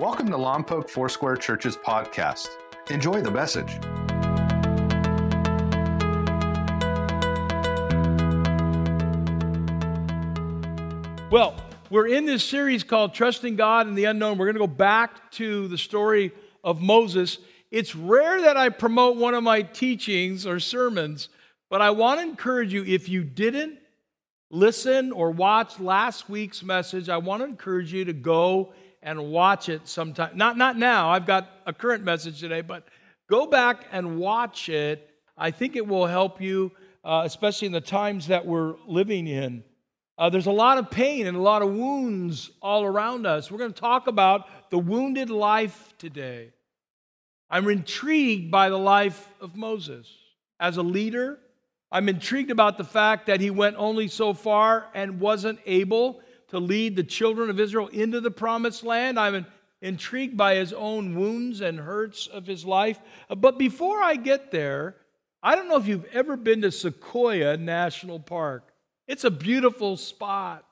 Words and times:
Welcome 0.00 0.28
to 0.28 0.38
Lompoc 0.38 0.88
Foursquare 0.88 1.36
Church's 1.36 1.76
podcast. 1.76 2.48
Enjoy 2.88 3.20
the 3.20 3.30
message. 3.30 3.78
Well, 11.30 11.54
we're 11.90 12.06
in 12.06 12.24
this 12.24 12.42
series 12.42 12.82
called 12.82 13.12
Trusting 13.12 13.56
God 13.56 13.88
in 13.88 13.94
the 13.94 14.06
Unknown. 14.06 14.38
We're 14.38 14.46
going 14.46 14.54
to 14.54 14.60
go 14.60 14.66
back 14.66 15.30
to 15.32 15.68
the 15.68 15.76
story 15.76 16.32
of 16.64 16.80
Moses. 16.80 17.36
It's 17.70 17.94
rare 17.94 18.40
that 18.40 18.56
I 18.56 18.70
promote 18.70 19.18
one 19.18 19.34
of 19.34 19.42
my 19.42 19.60
teachings 19.60 20.46
or 20.46 20.60
sermons, 20.60 21.28
but 21.68 21.82
I 21.82 21.90
want 21.90 22.20
to 22.20 22.26
encourage 22.26 22.72
you 22.72 22.86
if 22.86 23.10
you 23.10 23.22
didn't 23.22 23.78
listen 24.50 25.12
or 25.12 25.30
watch 25.30 25.78
last 25.78 26.30
week's 26.30 26.62
message, 26.62 27.10
I 27.10 27.18
want 27.18 27.42
to 27.42 27.46
encourage 27.46 27.92
you 27.92 28.06
to 28.06 28.14
go 28.14 28.72
and 29.02 29.30
watch 29.30 29.68
it 29.68 29.88
sometime. 29.88 30.36
Not, 30.36 30.56
not 30.56 30.76
now, 30.76 31.10
I've 31.10 31.26
got 31.26 31.48
a 31.66 31.72
current 31.72 32.04
message 32.04 32.40
today, 32.40 32.60
but 32.60 32.86
go 33.28 33.46
back 33.46 33.86
and 33.92 34.18
watch 34.18 34.68
it. 34.68 35.10
I 35.36 35.50
think 35.50 35.76
it 35.76 35.86
will 35.86 36.06
help 36.06 36.40
you, 36.40 36.72
uh, 37.04 37.22
especially 37.24 37.66
in 37.66 37.72
the 37.72 37.80
times 37.80 38.26
that 38.26 38.44
we're 38.44 38.74
living 38.86 39.26
in. 39.26 39.64
Uh, 40.18 40.28
there's 40.28 40.46
a 40.46 40.52
lot 40.52 40.76
of 40.76 40.90
pain 40.90 41.26
and 41.26 41.36
a 41.36 41.40
lot 41.40 41.62
of 41.62 41.72
wounds 41.72 42.50
all 42.60 42.84
around 42.84 43.26
us. 43.26 43.50
We're 43.50 43.56
going 43.56 43.72
to 43.72 43.80
talk 43.80 44.06
about 44.06 44.70
the 44.70 44.78
wounded 44.78 45.30
life 45.30 45.94
today. 45.96 46.52
I'm 47.48 47.66
intrigued 47.68 48.50
by 48.50 48.68
the 48.68 48.78
life 48.78 49.28
of 49.40 49.56
Moses. 49.56 50.06
As 50.60 50.76
a 50.76 50.82
leader, 50.82 51.38
I'm 51.90 52.08
intrigued 52.08 52.50
about 52.50 52.76
the 52.76 52.84
fact 52.84 53.26
that 53.26 53.40
he 53.40 53.50
went 53.50 53.76
only 53.76 54.08
so 54.08 54.34
far 54.34 54.88
and 54.94 55.20
wasn't 55.20 55.58
able 55.64 56.20
to 56.50 56.58
lead 56.58 56.96
the 56.96 57.04
children 57.04 57.50
of 57.50 57.58
Israel 57.58 57.88
into 57.88 58.20
the 58.20 58.30
promised 58.30 58.84
land. 58.84 59.18
I'm 59.18 59.46
intrigued 59.82 60.36
by 60.36 60.56
his 60.56 60.72
own 60.72 61.14
wounds 61.14 61.60
and 61.60 61.78
hurts 61.78 62.26
of 62.26 62.46
his 62.46 62.64
life. 62.64 63.00
But 63.34 63.58
before 63.58 64.02
I 64.02 64.16
get 64.16 64.50
there, 64.50 64.96
I 65.42 65.54
don't 65.54 65.68
know 65.68 65.78
if 65.78 65.86
you've 65.88 66.06
ever 66.12 66.36
been 66.36 66.62
to 66.62 66.70
Sequoia 66.70 67.56
National 67.56 68.20
Park. 68.20 68.72
It's 69.08 69.24
a 69.24 69.30
beautiful 69.30 69.96
spot. 69.96 70.64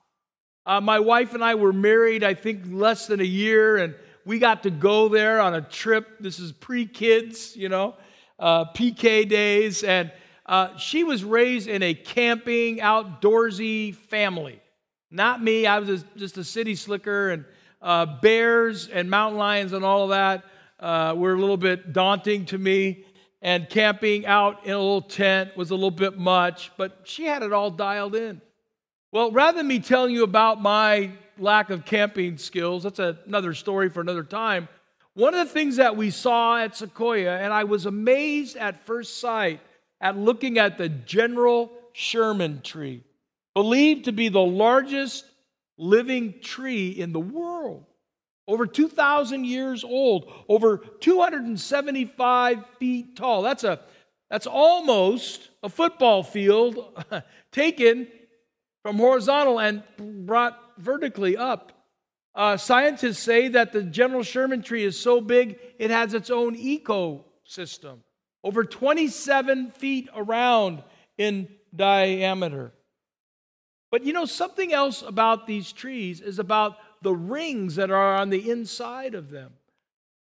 Uh, 0.65 0.79
my 0.79 0.99
wife 0.99 1.33
and 1.33 1.43
I 1.43 1.55
were 1.55 1.73
married, 1.73 2.23
I 2.23 2.35
think, 2.35 2.63
less 2.67 3.07
than 3.07 3.19
a 3.19 3.25
year, 3.25 3.77
and 3.77 3.95
we 4.25 4.37
got 4.37 4.63
to 4.63 4.69
go 4.69 5.07
there 5.07 5.41
on 5.41 5.55
a 5.55 5.61
trip. 5.61 6.19
This 6.19 6.37
is 6.37 6.51
pre 6.51 6.85
kids, 6.85 7.55
you 7.55 7.69
know, 7.69 7.95
uh, 8.37 8.65
PK 8.73 9.27
days. 9.27 9.83
And 9.83 10.11
uh, 10.45 10.77
she 10.77 11.03
was 11.03 11.23
raised 11.23 11.67
in 11.67 11.81
a 11.81 11.93
camping, 11.93 12.77
outdoorsy 12.77 13.95
family. 13.95 14.61
Not 15.11 15.41
me. 15.41 15.65
I 15.65 15.79
was 15.79 16.05
just 16.15 16.37
a 16.37 16.43
city 16.43 16.75
slicker, 16.75 17.31
and 17.31 17.45
uh, 17.81 18.05
bears 18.21 18.87
and 18.87 19.09
mountain 19.09 19.39
lions 19.39 19.73
and 19.73 19.83
all 19.83 20.03
of 20.03 20.09
that 20.09 20.43
uh, 20.79 21.15
were 21.17 21.33
a 21.33 21.39
little 21.39 21.57
bit 21.57 21.93
daunting 21.93 22.45
to 22.45 22.57
me. 22.57 23.05
And 23.41 23.69
camping 23.69 24.25
out 24.25 24.65
in 24.65 24.73
a 24.73 24.77
little 24.77 25.01
tent 25.01 25.55
was 25.55 25.71
a 25.71 25.75
little 25.75 25.91
bit 25.91 26.17
much, 26.17 26.71
but 26.77 26.99
she 27.05 27.23
had 27.23 27.41
it 27.41 27.53
all 27.53 27.71
dialed 27.71 28.15
in. 28.15 28.41
Well, 29.11 29.31
rather 29.31 29.59
than 29.59 29.67
me 29.67 29.79
telling 29.79 30.13
you 30.13 30.23
about 30.23 30.61
my 30.61 31.11
lack 31.37 31.69
of 31.69 31.85
camping 31.85 32.37
skills, 32.37 32.83
that's 32.83 32.99
another 32.99 33.53
story 33.53 33.89
for 33.89 34.01
another 34.01 34.23
time. 34.23 34.67
One 35.13 35.33
of 35.33 35.47
the 35.47 35.53
things 35.53 35.77
that 35.77 35.95
we 35.95 36.11
saw 36.11 36.59
at 36.59 36.75
Sequoia, 36.75 37.37
and 37.39 37.53
I 37.53 37.63
was 37.63 37.85
amazed 37.85 38.57
at 38.57 38.85
first 38.85 39.19
sight 39.19 39.61
at 40.01 40.17
looking 40.17 40.57
at 40.59 40.77
the 40.77 40.89
General 40.89 41.71
Sherman 41.93 42.61
tree 42.61 43.03
believed 43.59 44.05
to 44.05 44.13
be 44.13 44.29
the 44.29 44.39
largest 44.39 45.25
living 45.77 46.39
tree 46.39 46.91
in 46.91 47.11
the 47.11 47.19
world. 47.19 47.83
Over 48.47 48.65
2,000 48.65 49.43
years 49.43 49.83
old, 49.83 50.31
over 50.47 50.77
275 50.77 52.65
feet 52.79 53.17
tall. 53.17 53.41
That's, 53.41 53.65
a, 53.65 53.81
that's 54.29 54.47
almost 54.47 55.49
a 55.61 55.67
football 55.67 56.23
field 56.23 57.03
taken 57.51 58.07
from 58.81 58.95
horizontal 58.95 59.59
and 59.59 59.83
brought 59.97 60.57
vertically 60.77 61.35
up. 61.35 61.73
Uh, 62.33 62.55
scientists 62.55 63.19
say 63.19 63.49
that 63.49 63.73
the 63.73 63.83
General 63.83 64.23
Sherman 64.23 64.61
tree 64.61 64.85
is 64.85 64.97
so 64.97 65.19
big 65.19 65.59
it 65.77 65.91
has 65.91 66.13
its 66.13 66.29
own 66.29 66.55
ecosystem, 66.55 67.97
over 68.41 68.63
27 68.63 69.71
feet 69.71 70.07
around 70.15 70.81
in 71.17 71.49
diameter. 71.75 72.71
But 73.91 74.03
you 74.05 74.13
know, 74.13 74.25
something 74.25 74.71
else 74.73 75.01
about 75.01 75.47
these 75.47 75.71
trees 75.71 76.21
is 76.21 76.39
about 76.39 76.77
the 77.01 77.13
rings 77.13 77.75
that 77.75 77.91
are 77.91 78.15
on 78.15 78.29
the 78.29 78.49
inside 78.49 79.15
of 79.15 79.29
them. 79.29 79.53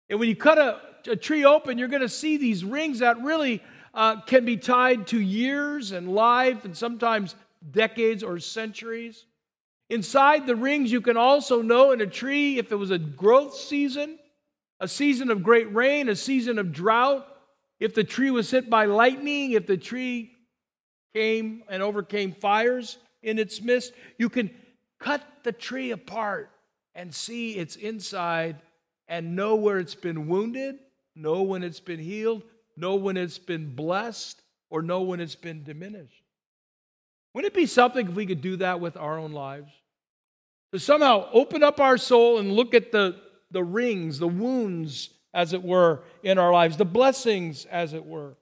And 0.09 0.19
when 0.19 0.29
you 0.29 0.35
cut 0.35 0.57
a, 0.57 0.81
a 1.07 1.15
tree 1.15 1.45
open, 1.45 1.77
you're 1.77 1.87
going 1.87 2.01
to 2.01 2.09
see 2.09 2.37
these 2.37 2.65
rings 2.65 2.99
that 2.99 3.21
really 3.21 3.61
uh, 3.93 4.21
can 4.21 4.43
be 4.43 4.57
tied 4.57 5.07
to 5.07 5.19
years 5.19 5.91
and 5.91 6.13
life 6.13 6.65
and 6.65 6.75
sometimes 6.75 7.35
decades 7.71 8.23
or 8.23 8.39
centuries. 8.39 9.25
Inside 9.89 10.47
the 10.47 10.55
rings, 10.55 10.91
you 10.91 11.01
can 11.01 11.17
also 11.17 11.61
know 11.61 11.91
in 11.91 12.01
a 12.01 12.07
tree 12.07 12.57
if 12.57 12.71
it 12.71 12.75
was 12.75 12.91
a 12.91 12.97
growth 12.97 13.55
season, 13.55 14.17
a 14.79 14.87
season 14.87 15.29
of 15.31 15.43
great 15.43 15.73
rain, 15.73 16.09
a 16.09 16.15
season 16.15 16.57
of 16.57 16.73
drought, 16.73 17.27
if 17.79 17.93
the 17.93 18.03
tree 18.03 18.31
was 18.31 18.49
hit 18.49 18.69
by 18.69 18.85
lightning, 18.85 19.51
if 19.51 19.67
the 19.67 19.77
tree 19.77 20.31
came 21.13 21.63
and 21.69 21.83
overcame 21.83 22.33
fires 22.33 22.97
in 23.23 23.39
its 23.39 23.61
midst. 23.61 23.93
You 24.17 24.29
can 24.29 24.51
cut 24.99 25.23
the 25.43 25.51
tree 25.51 25.91
apart 25.91 26.51
and 26.95 27.13
see 27.13 27.53
its 27.53 27.75
inside 27.75 28.57
and 29.07 29.35
know 29.35 29.55
where 29.55 29.79
it's 29.79 29.95
been 29.95 30.27
wounded, 30.27 30.77
know 31.15 31.41
when 31.41 31.63
it's 31.63 31.79
been 31.79 31.99
healed, 31.99 32.43
know 32.77 32.95
when 32.95 33.17
it's 33.17 33.39
been 33.39 33.75
blessed, 33.75 34.41
or 34.69 34.81
know 34.81 35.01
when 35.01 35.19
it's 35.19 35.35
been 35.35 35.63
diminished. 35.63 36.23
Wouldn't 37.33 37.53
it 37.53 37.55
be 37.55 37.65
something 37.65 38.09
if 38.09 38.15
we 38.15 38.25
could 38.25 38.41
do 38.41 38.57
that 38.57 38.79
with 38.79 38.97
our 38.97 39.17
own 39.17 39.31
lives? 39.31 39.71
To 40.71 40.79
somehow 40.79 41.29
open 41.33 41.63
up 41.63 41.79
our 41.79 41.97
soul 41.97 42.39
and 42.39 42.51
look 42.51 42.73
at 42.73 42.91
the, 42.91 43.19
the 43.51 43.63
rings, 43.63 44.19
the 44.19 44.27
wounds, 44.27 45.09
as 45.33 45.53
it 45.53 45.63
were, 45.63 46.03
in 46.23 46.37
our 46.37 46.51
lives, 46.51 46.77
the 46.77 46.85
blessings, 46.85 47.65
as 47.65 47.93
it 47.93 48.05
were. 48.05 48.35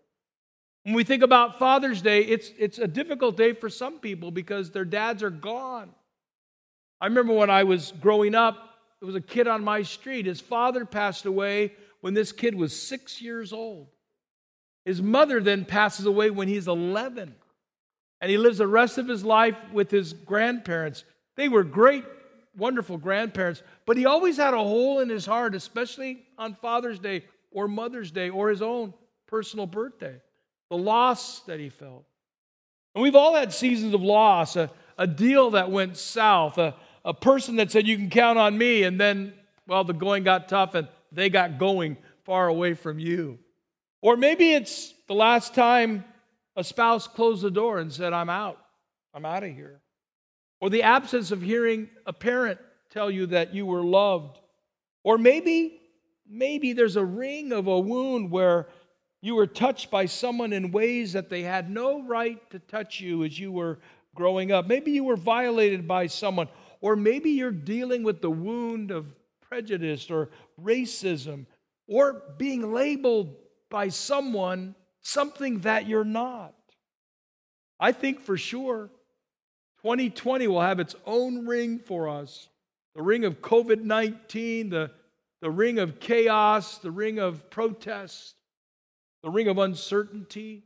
When 0.83 0.95
we 0.95 1.03
think 1.03 1.21
about 1.21 1.59
Father's 1.59 2.01
Day, 2.01 2.21
it's, 2.23 2.51
it's 2.57 2.79
a 2.79 2.87
difficult 2.87 3.37
day 3.37 3.53
for 3.53 3.69
some 3.69 3.99
people 3.99 4.31
because 4.31 4.71
their 4.71 4.85
dads 4.85 5.21
are 5.21 5.29
gone. 5.29 5.91
I 6.99 7.05
remember 7.05 7.33
when 7.33 7.51
I 7.51 7.63
was 7.63 7.93
growing 8.01 8.33
up, 8.33 8.55
there 8.99 9.07
was 9.07 9.15
a 9.15 9.21
kid 9.21 9.47
on 9.47 9.63
my 9.63 9.83
street. 9.83 10.25
His 10.25 10.41
father 10.41 10.85
passed 10.85 11.25
away 11.25 11.73
when 12.01 12.13
this 12.13 12.31
kid 12.31 12.55
was 12.55 12.79
six 12.79 13.21
years 13.21 13.53
old. 13.53 13.87
His 14.85 15.01
mother 15.01 15.39
then 15.39 15.65
passes 15.65 16.07
away 16.07 16.31
when 16.31 16.47
he's 16.47 16.67
11. 16.67 17.35
And 18.19 18.31
he 18.31 18.37
lives 18.37 18.57
the 18.57 18.67
rest 18.67 18.97
of 18.97 19.07
his 19.07 19.23
life 19.23 19.57
with 19.71 19.91
his 19.91 20.13
grandparents. 20.13 21.03
They 21.35 21.49
were 21.49 21.63
great, 21.63 22.05
wonderful 22.57 22.97
grandparents, 22.97 23.61
but 23.85 23.97
he 23.97 24.05
always 24.07 24.37
had 24.37 24.53
a 24.53 24.57
hole 24.57 24.99
in 24.99 25.09
his 25.09 25.25
heart, 25.27 25.53
especially 25.53 26.23
on 26.37 26.55
Father's 26.55 26.99
Day 26.99 27.25
or 27.51 27.67
Mother's 27.67 28.11
Day 28.11 28.29
or 28.29 28.49
his 28.49 28.61
own 28.63 28.93
personal 29.27 29.67
birthday 29.67 30.19
the 30.71 30.77
loss 30.77 31.41
that 31.41 31.59
he 31.59 31.67
felt. 31.67 32.05
And 32.95 33.03
we've 33.03 33.15
all 33.15 33.35
had 33.35 33.51
seasons 33.51 33.93
of 33.93 34.01
loss, 34.01 34.55
a, 34.55 34.71
a 34.97 35.05
deal 35.05 35.51
that 35.51 35.69
went 35.69 35.97
south, 35.97 36.57
a, 36.57 36.75
a 37.03 37.13
person 37.13 37.57
that 37.57 37.69
said, 37.69 37.85
You 37.85 37.97
can 37.97 38.09
count 38.09 38.39
on 38.39 38.57
me, 38.57 38.83
and 38.83 38.99
then, 38.99 39.33
well, 39.67 39.83
the 39.83 39.93
going 39.93 40.23
got 40.23 40.47
tough 40.47 40.73
and 40.73 40.87
they 41.11 41.29
got 41.29 41.59
going 41.59 41.97
far 42.23 42.47
away 42.47 42.73
from 42.73 42.99
you. 42.99 43.37
Or 44.01 44.15
maybe 44.15 44.53
it's 44.53 44.93
the 45.09 45.13
last 45.13 45.53
time 45.53 46.05
a 46.55 46.63
spouse 46.63 47.05
closed 47.05 47.43
the 47.43 47.51
door 47.51 47.79
and 47.79 47.91
said, 47.91 48.13
I'm 48.13 48.29
out, 48.29 48.57
I'm 49.13 49.25
out 49.25 49.43
of 49.43 49.53
here. 49.53 49.81
Or 50.61 50.69
the 50.69 50.83
absence 50.83 51.31
of 51.31 51.41
hearing 51.41 51.89
a 52.05 52.13
parent 52.13 52.61
tell 52.91 53.11
you 53.11 53.25
that 53.27 53.53
you 53.53 53.65
were 53.65 53.83
loved. 53.83 54.39
Or 55.03 55.17
maybe, 55.17 55.81
maybe 56.25 56.71
there's 56.71 56.95
a 56.95 57.03
ring 57.03 57.51
of 57.51 57.67
a 57.67 57.77
wound 57.77 58.31
where 58.31 58.67
you 59.21 59.35
were 59.35 59.47
touched 59.47 59.91
by 59.91 60.05
someone 60.05 60.51
in 60.51 60.71
ways 60.71 61.13
that 61.13 61.29
they 61.29 61.43
had 61.43 61.69
no 61.69 62.01
right 62.03 62.49
to 62.49 62.59
touch 62.59 62.99
you 62.99 63.23
as 63.23 63.37
you 63.37 63.51
were 63.51 63.79
growing 64.15 64.51
up. 64.51 64.67
Maybe 64.67 64.91
you 64.91 65.03
were 65.03 65.15
violated 65.15 65.87
by 65.87 66.07
someone, 66.07 66.47
or 66.81 66.95
maybe 66.95 67.29
you're 67.29 67.51
dealing 67.51 68.03
with 68.03 68.21
the 68.21 68.31
wound 68.31 68.89
of 68.89 69.13
prejudice 69.47 70.09
or 70.09 70.29
racism, 70.61 71.45
or 71.87 72.23
being 72.37 72.73
labeled 72.73 73.35
by 73.69 73.89
someone 73.89 74.75
something 75.01 75.59
that 75.59 75.87
you're 75.87 76.03
not. 76.03 76.53
I 77.79 77.91
think 77.91 78.21
for 78.21 78.37
sure 78.37 78.89
2020 79.81 80.47
will 80.47 80.61
have 80.61 80.79
its 80.79 80.95
own 81.05 81.47
ring 81.47 81.79
for 81.79 82.07
us 82.07 82.47
the 82.93 83.01
ring 83.01 83.23
of 83.23 83.41
COVID 83.41 83.81
19, 83.83 84.69
the, 84.69 84.91
the 85.41 85.49
ring 85.49 85.79
of 85.79 85.99
chaos, 85.99 86.77
the 86.79 86.91
ring 86.91 87.19
of 87.19 87.49
protest 87.49 88.35
the 89.23 89.29
ring 89.29 89.47
of 89.47 89.57
uncertainty, 89.57 90.63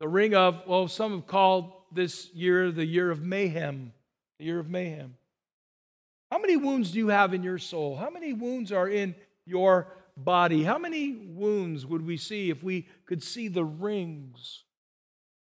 the 0.00 0.08
ring 0.08 0.34
of, 0.34 0.62
well, 0.66 0.88
some 0.88 1.12
have 1.12 1.26
called 1.26 1.72
this 1.92 2.32
year 2.34 2.70
the 2.70 2.84
year 2.84 3.10
of 3.10 3.22
mayhem, 3.22 3.92
the 4.38 4.44
year 4.44 4.58
of 4.58 4.68
mayhem. 4.68 5.16
How 6.30 6.38
many 6.38 6.56
wounds 6.56 6.90
do 6.90 6.98
you 6.98 7.08
have 7.08 7.34
in 7.34 7.42
your 7.42 7.58
soul? 7.58 7.96
How 7.96 8.10
many 8.10 8.32
wounds 8.32 8.72
are 8.72 8.88
in 8.88 9.14
your 9.46 9.88
body? 10.16 10.64
How 10.64 10.78
many 10.78 11.12
wounds 11.12 11.86
would 11.86 12.04
we 12.04 12.16
see 12.16 12.50
if 12.50 12.62
we 12.62 12.88
could 13.06 13.22
see 13.22 13.48
the 13.48 13.64
rings? 13.64 14.64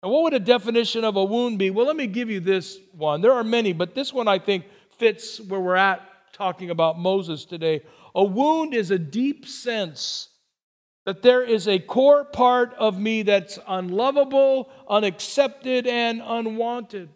And 0.01 0.11
what 0.11 0.23
would 0.23 0.33
a 0.33 0.39
definition 0.39 1.05
of 1.05 1.15
a 1.15 1.23
wound 1.23 1.59
be? 1.59 1.69
Well, 1.69 1.85
let 1.85 1.95
me 1.95 2.07
give 2.07 2.29
you 2.29 2.39
this 2.39 2.77
one. 2.91 3.21
There 3.21 3.31
are 3.31 3.43
many, 3.43 3.71
but 3.71 3.95
this 3.95 4.11
one 4.11 4.27
I 4.27 4.39
think 4.39 4.65
fits 4.97 5.39
where 5.39 5.61
we're 5.61 5.75
at 5.75 6.01
talking 6.33 6.71
about 6.71 6.99
Moses 6.99 7.45
today. 7.45 7.81
A 8.15 8.23
wound 8.23 8.73
is 8.73 8.91
a 8.91 8.99
deep 8.99 9.47
sense 9.47 10.29
that 11.05 11.21
there 11.21 11.43
is 11.43 11.67
a 11.67 11.79
core 11.79 12.23
part 12.23 12.73
of 12.75 12.99
me 12.99 13.23
that's 13.23 13.59
unlovable, 13.67 14.69
unaccepted, 14.89 15.85
and 15.85 16.21
unwanted. 16.23 17.09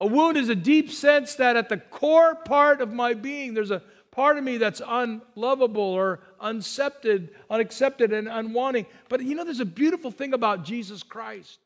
A 0.00 0.06
wound 0.06 0.36
is 0.36 0.48
a 0.48 0.54
deep 0.54 0.90
sense 0.90 1.34
that 1.36 1.56
at 1.56 1.68
the 1.68 1.76
core 1.76 2.34
part 2.34 2.80
of 2.80 2.92
my 2.92 3.14
being, 3.14 3.52
there's 3.52 3.72
a 3.72 3.82
part 4.10 4.38
of 4.38 4.44
me 4.44 4.56
that's 4.56 4.80
unlovable 4.86 5.82
or 5.82 6.20
unaccepted, 6.40 7.30
unaccepted 7.50 8.12
and 8.12 8.28
unwanting. 8.28 8.86
But 9.08 9.22
you 9.22 9.34
know, 9.34 9.44
there's 9.44 9.60
a 9.60 9.64
beautiful 9.64 10.10
thing 10.10 10.34
about 10.34 10.64
Jesus 10.64 11.02
Christ. 11.02 11.58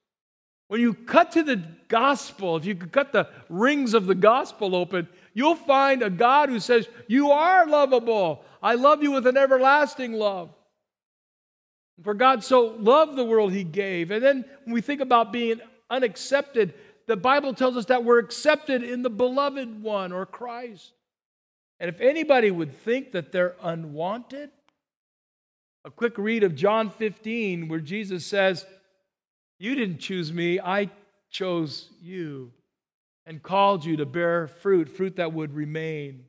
When 0.68 0.80
you 0.80 0.94
cut 0.94 1.32
to 1.32 1.42
the 1.42 1.62
gospel, 1.88 2.56
if 2.56 2.64
you 2.64 2.74
could 2.74 2.92
cut 2.92 3.12
the 3.12 3.28
rings 3.50 3.92
of 3.92 4.06
the 4.06 4.14
gospel 4.14 4.74
open, 4.74 5.06
you'll 5.34 5.54
find 5.54 6.02
a 6.02 6.08
God 6.08 6.48
who 6.48 6.58
says, 6.58 6.88
You 7.06 7.30
are 7.30 7.66
lovable. 7.66 8.44
I 8.62 8.74
love 8.74 9.02
you 9.02 9.12
with 9.12 9.26
an 9.26 9.36
everlasting 9.36 10.14
love. 10.14 10.50
For 12.02 12.14
God 12.14 12.42
so 12.42 12.76
loved 12.78 13.16
the 13.16 13.24
world, 13.24 13.52
he 13.52 13.64
gave. 13.64 14.10
And 14.10 14.22
then 14.22 14.44
when 14.64 14.74
we 14.74 14.80
think 14.80 15.00
about 15.00 15.32
being 15.32 15.60
unaccepted, 15.90 16.74
the 17.06 17.16
Bible 17.16 17.54
tells 17.54 17.76
us 17.76 17.86
that 17.86 18.04
we're 18.04 18.18
accepted 18.18 18.82
in 18.82 19.02
the 19.02 19.10
beloved 19.10 19.82
one 19.82 20.12
or 20.12 20.26
Christ. 20.26 20.92
And 21.80 21.88
if 21.88 22.00
anybody 22.00 22.50
would 22.50 22.74
think 22.84 23.12
that 23.12 23.32
they're 23.32 23.56
unwanted, 23.62 24.50
a 25.84 25.90
quick 25.90 26.16
read 26.16 26.44
of 26.44 26.54
John 26.54 26.90
15, 26.90 27.68
where 27.68 27.80
Jesus 27.80 28.24
says, 28.24 28.64
You 29.58 29.74
didn't 29.74 29.98
choose 29.98 30.32
me, 30.32 30.60
I 30.60 30.90
chose 31.30 31.88
you 32.00 32.52
and 33.26 33.42
called 33.42 33.84
you 33.84 33.96
to 33.96 34.06
bear 34.06 34.48
fruit, 34.48 34.88
fruit 34.88 35.16
that 35.16 35.32
would 35.32 35.54
remain. 35.54 36.24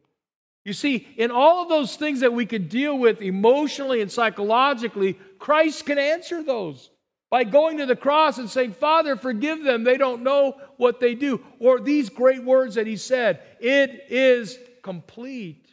You 0.66 0.74
see, 0.74 1.08
in 1.18 1.30
all 1.30 1.64
of 1.64 1.70
those 1.70 1.96
things 1.96 2.22
that 2.22 2.34
we 2.34 2.46
could 2.46 2.70
deal 2.70 2.98
with 2.98 3.22
emotionally 3.22 4.02
and 4.02 4.12
psychologically, 4.12 5.18
Christ 5.38 5.86
can 5.86 5.98
answer 5.98 6.42
those 6.42 6.90
by 7.30 7.44
going 7.44 7.80
to 7.80 7.86
the 7.86 7.96
cross 7.96 8.38
and 8.38 8.50
saying, 8.50 8.72
Father, 8.74 9.16
forgive 9.16 9.64
them. 9.64 9.84
They 9.84 9.98
don't 9.98 10.24
know 10.24 10.62
what 10.78 11.00
they 11.00 11.16
do. 11.16 11.44
Or 11.60 11.80
these 11.80 12.10
great 12.10 12.44
words 12.44 12.76
that 12.76 12.88
he 12.88 12.96
said, 12.96 13.42
It 13.60 14.06
is 14.10 14.58
complete, 14.84 15.68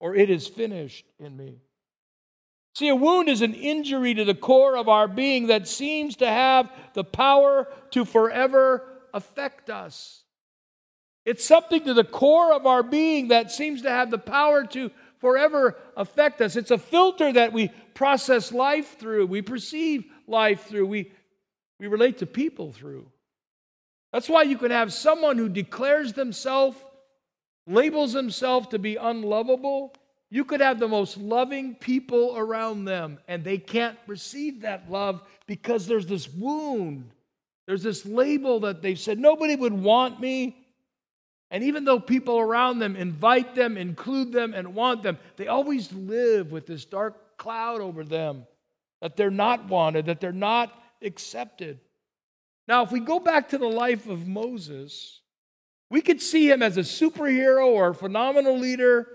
or 0.00 0.14
it 0.14 0.28
is 0.28 0.46
finished 0.46 1.06
in 1.18 1.34
me. 1.36 1.60
See, 2.74 2.88
a 2.88 2.94
wound 2.94 3.30
is 3.30 3.40
an 3.40 3.54
injury 3.54 4.12
to 4.12 4.24
the 4.26 4.34
core 4.34 4.76
of 4.76 4.86
our 4.86 5.08
being 5.08 5.46
that 5.46 5.66
seems 5.66 6.16
to 6.16 6.26
have 6.26 6.70
the 6.92 7.04
power 7.04 7.68
to 7.92 8.04
forever 8.04 8.86
affect 9.14 9.70
us. 9.70 10.24
It's 11.26 11.44
something 11.44 11.84
to 11.84 11.92
the 11.92 12.04
core 12.04 12.52
of 12.52 12.66
our 12.66 12.84
being 12.84 13.28
that 13.28 13.50
seems 13.50 13.82
to 13.82 13.90
have 13.90 14.10
the 14.10 14.18
power 14.18 14.64
to 14.68 14.92
forever 15.18 15.76
affect 15.96 16.40
us. 16.40 16.54
It's 16.54 16.70
a 16.70 16.78
filter 16.78 17.32
that 17.32 17.52
we 17.52 17.72
process 17.94 18.52
life 18.52 18.96
through, 18.98 19.26
we 19.26 19.42
perceive 19.42 20.04
life 20.28 20.66
through, 20.66 20.86
we, 20.86 21.10
we 21.80 21.88
relate 21.88 22.18
to 22.18 22.26
people 22.26 22.72
through. 22.72 23.10
That's 24.12 24.28
why 24.28 24.42
you 24.42 24.56
can 24.56 24.70
have 24.70 24.92
someone 24.92 25.36
who 25.36 25.48
declares 25.48 26.12
themselves, 26.12 26.78
labels 27.66 28.12
himself 28.12 28.68
to 28.70 28.78
be 28.78 28.96
unlovable. 28.96 29.94
You 30.30 30.44
could 30.44 30.60
have 30.60 30.78
the 30.78 30.88
most 30.88 31.16
loving 31.16 31.74
people 31.74 32.34
around 32.36 32.84
them, 32.84 33.18
and 33.26 33.42
they 33.42 33.58
can't 33.58 33.98
receive 34.06 34.60
that 34.60 34.90
love 34.90 35.22
because 35.46 35.86
there's 35.86 36.06
this 36.06 36.28
wound. 36.28 37.10
There's 37.66 37.82
this 37.82 38.06
label 38.06 38.60
that 38.60 38.80
they've 38.80 38.98
said, 38.98 39.18
nobody 39.18 39.56
would 39.56 39.72
want 39.72 40.20
me. 40.20 40.56
And 41.50 41.62
even 41.64 41.84
though 41.84 42.00
people 42.00 42.38
around 42.38 42.80
them 42.80 42.96
invite 42.96 43.54
them, 43.54 43.76
include 43.76 44.32
them, 44.32 44.52
and 44.52 44.74
want 44.74 45.02
them, 45.02 45.18
they 45.36 45.46
always 45.46 45.92
live 45.92 46.50
with 46.50 46.66
this 46.66 46.84
dark 46.84 47.36
cloud 47.36 47.80
over 47.80 48.04
them 48.04 48.46
that 49.00 49.16
they're 49.16 49.30
not 49.30 49.68
wanted, 49.68 50.06
that 50.06 50.20
they're 50.20 50.32
not 50.32 50.72
accepted. 51.02 51.78
Now, 52.66 52.82
if 52.82 52.90
we 52.90 53.00
go 53.00 53.20
back 53.20 53.50
to 53.50 53.58
the 53.58 53.68
life 53.68 54.08
of 54.08 54.26
Moses, 54.26 55.20
we 55.90 56.00
could 56.00 56.20
see 56.20 56.50
him 56.50 56.62
as 56.62 56.76
a 56.76 56.80
superhero 56.80 57.66
or 57.66 57.90
a 57.90 57.94
phenomenal 57.94 58.58
leader, 58.58 59.06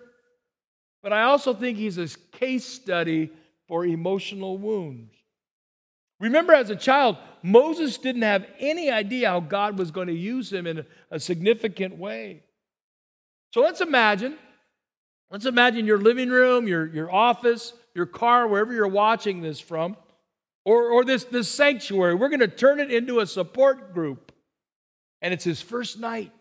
but 1.03 1.11
I 1.11 1.23
also 1.23 1.53
think 1.53 1.77
he's 1.77 1.97
a 1.97 2.07
case 2.31 2.65
study 2.65 3.31
for 3.67 3.85
emotional 3.85 4.57
wounds. 4.57 5.13
Remember, 6.21 6.53
as 6.53 6.69
a 6.69 6.75
child, 6.75 7.17
Moses 7.41 7.97
didn't 7.97 8.21
have 8.21 8.45
any 8.59 8.91
idea 8.91 9.27
how 9.27 9.39
God 9.39 9.77
was 9.77 9.89
going 9.89 10.07
to 10.07 10.13
use 10.13 10.53
him 10.53 10.67
in 10.67 10.85
a 11.09 11.19
significant 11.19 11.97
way. 11.97 12.43
So 13.53 13.61
let's 13.61 13.81
imagine, 13.81 14.37
let's 15.31 15.47
imagine 15.47 15.87
your 15.87 15.97
living 15.97 16.29
room, 16.29 16.67
your, 16.67 16.85
your 16.85 17.11
office, 17.11 17.73
your 17.95 18.05
car, 18.05 18.47
wherever 18.47 18.71
you're 18.71 18.87
watching 18.87 19.41
this 19.41 19.59
from, 19.59 19.97
or, 20.63 20.91
or 20.91 21.03
this, 21.03 21.23
this 21.23 21.49
sanctuary. 21.49 22.13
We're 22.13 22.29
going 22.29 22.39
to 22.41 22.47
turn 22.47 22.79
it 22.79 22.91
into 22.91 23.19
a 23.19 23.25
support 23.25 23.93
group. 23.93 24.31
And 25.23 25.33
it's 25.33 25.43
his 25.43 25.59
first 25.59 25.99
night. 25.99 26.31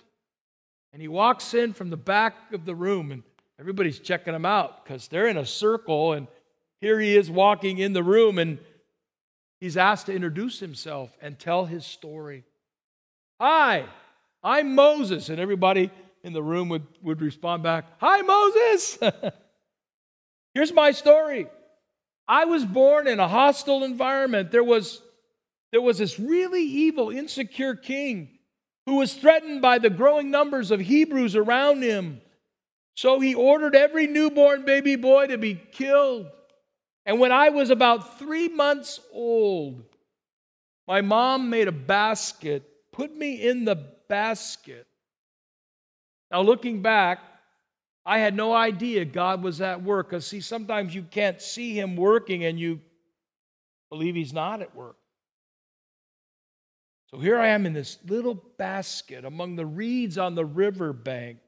And 0.92 1.00
he 1.00 1.08
walks 1.08 1.54
in 1.54 1.72
from 1.72 1.88
the 1.88 1.96
back 1.96 2.52
of 2.52 2.66
the 2.66 2.74
room, 2.74 3.12
and 3.12 3.22
everybody's 3.58 3.98
checking 3.98 4.34
him 4.34 4.44
out 4.44 4.84
because 4.84 5.08
they're 5.08 5.28
in 5.28 5.38
a 5.38 5.46
circle. 5.46 6.12
And 6.12 6.26
here 6.82 7.00
he 7.00 7.16
is 7.16 7.30
walking 7.30 7.78
in 7.78 7.94
the 7.94 8.02
room, 8.02 8.38
and 8.38 8.58
he's 9.60 9.76
asked 9.76 10.06
to 10.06 10.14
introduce 10.14 10.58
himself 10.58 11.16
and 11.20 11.38
tell 11.38 11.66
his 11.66 11.86
story. 11.86 12.44
Hi, 13.40 13.84
I'm 14.42 14.74
Moses. 14.74 15.28
And 15.28 15.38
everybody 15.38 15.90
in 16.22 16.32
the 16.32 16.42
room 16.42 16.68
would, 16.70 16.86
would 17.02 17.22
respond 17.22 17.62
back, 17.62 17.84
Hi, 17.98 18.22
Moses. 18.22 18.98
Here's 20.54 20.72
my 20.72 20.90
story 20.90 21.46
I 22.26 22.44
was 22.44 22.64
born 22.64 23.08
in 23.08 23.20
a 23.20 23.28
hostile 23.28 23.84
environment. 23.84 24.50
There 24.50 24.64
was, 24.64 25.00
there 25.72 25.82
was 25.82 25.98
this 25.98 26.18
really 26.18 26.62
evil, 26.62 27.10
insecure 27.10 27.74
king 27.74 28.38
who 28.86 28.96
was 28.96 29.14
threatened 29.14 29.62
by 29.62 29.78
the 29.78 29.90
growing 29.90 30.30
numbers 30.30 30.70
of 30.70 30.80
Hebrews 30.80 31.36
around 31.36 31.82
him. 31.82 32.20
So 32.94 33.20
he 33.20 33.34
ordered 33.34 33.74
every 33.74 34.06
newborn 34.06 34.64
baby 34.64 34.96
boy 34.96 35.28
to 35.28 35.38
be 35.38 35.54
killed. 35.54 36.26
And 37.10 37.18
when 37.18 37.32
I 37.32 37.48
was 37.48 37.70
about 37.70 38.20
three 38.20 38.46
months 38.46 39.00
old, 39.12 39.82
my 40.86 41.00
mom 41.00 41.50
made 41.50 41.66
a 41.66 41.72
basket, 41.72 42.62
put 42.92 43.12
me 43.12 43.48
in 43.48 43.64
the 43.64 43.74
basket. 44.06 44.86
Now, 46.30 46.42
looking 46.42 46.82
back, 46.82 47.18
I 48.06 48.20
had 48.20 48.36
no 48.36 48.52
idea 48.52 49.04
God 49.04 49.42
was 49.42 49.60
at 49.60 49.82
work. 49.82 50.08
Because, 50.08 50.24
see, 50.24 50.40
sometimes 50.40 50.94
you 50.94 51.02
can't 51.02 51.42
see 51.42 51.76
Him 51.76 51.96
working 51.96 52.44
and 52.44 52.60
you 52.60 52.80
believe 53.90 54.14
He's 54.14 54.32
not 54.32 54.62
at 54.62 54.76
work. 54.76 54.94
So 57.10 57.18
here 57.18 57.40
I 57.40 57.48
am 57.48 57.66
in 57.66 57.72
this 57.72 57.98
little 58.06 58.40
basket 58.56 59.24
among 59.24 59.56
the 59.56 59.66
reeds 59.66 60.16
on 60.16 60.36
the 60.36 60.44
river 60.44 60.92
bank. 60.92 61.38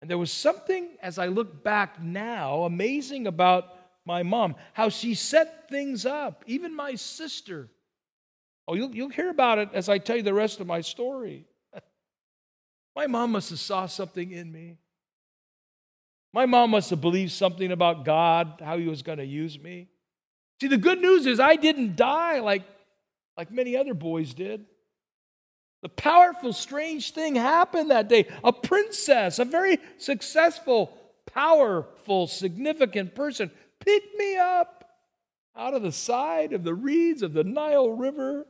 And 0.00 0.10
there 0.10 0.16
was 0.16 0.32
something, 0.32 0.88
as 1.02 1.18
I 1.18 1.26
look 1.26 1.62
back 1.62 2.02
now, 2.02 2.62
amazing 2.62 3.26
about 3.26 3.83
my 4.04 4.22
mom, 4.22 4.56
how 4.72 4.88
she 4.88 5.14
set 5.14 5.68
things 5.68 6.04
up, 6.04 6.44
even 6.46 6.74
my 6.74 6.94
sister. 6.94 7.68
Oh, 8.68 8.74
you'll, 8.74 8.94
you'll 8.94 9.08
hear 9.08 9.30
about 9.30 9.58
it 9.58 9.70
as 9.72 9.88
I 9.88 9.98
tell 9.98 10.16
you 10.16 10.22
the 10.22 10.34
rest 10.34 10.60
of 10.60 10.66
my 10.66 10.80
story. 10.80 11.46
my 12.96 13.06
mom 13.06 13.32
must 13.32 13.50
have 13.50 13.58
saw 13.58 13.86
something 13.86 14.30
in 14.30 14.50
me. 14.50 14.78
My 16.32 16.46
mom 16.46 16.70
must 16.70 16.90
have 16.90 17.00
believed 17.00 17.32
something 17.32 17.70
about 17.70 18.04
God, 18.04 18.60
how 18.64 18.76
he 18.76 18.88
was 18.88 19.02
going 19.02 19.18
to 19.18 19.24
use 19.24 19.58
me. 19.58 19.88
See, 20.60 20.68
the 20.68 20.76
good 20.76 21.00
news 21.00 21.26
is 21.26 21.38
I 21.38 21.56
didn't 21.56 21.96
die 21.96 22.40
like, 22.40 22.62
like 23.36 23.50
many 23.50 23.76
other 23.76 23.94
boys 23.94 24.34
did. 24.34 24.64
The 25.82 25.88
powerful, 25.90 26.52
strange 26.52 27.12
thing 27.12 27.34
happened 27.36 27.90
that 27.90 28.08
day. 28.08 28.26
A 28.42 28.52
princess, 28.52 29.38
a 29.38 29.44
very 29.44 29.78
successful, 29.98 30.96
powerful, 31.26 32.26
significant 32.26 33.14
person, 33.14 33.50
picked 33.84 34.16
me 34.16 34.36
up 34.36 34.84
out 35.56 35.74
of 35.74 35.82
the 35.82 35.92
side 35.92 36.52
of 36.52 36.64
the 36.64 36.74
reeds 36.74 37.22
of 37.22 37.32
the 37.32 37.44
Nile 37.44 37.90
River. 37.90 38.46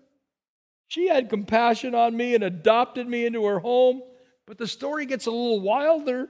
She 0.89 1.09
had 1.09 1.29
compassion 1.29 1.95
on 1.95 2.17
me 2.17 2.35
and 2.35 2.45
adopted 2.45 3.09
me 3.09 3.27
into 3.27 3.45
her 3.45 3.59
home. 3.59 4.03
But 4.47 4.59
the 4.59 4.67
story 4.67 5.07
gets 5.07 5.27
a 5.27 5.31
little 5.31 5.61
wilder 5.61 6.29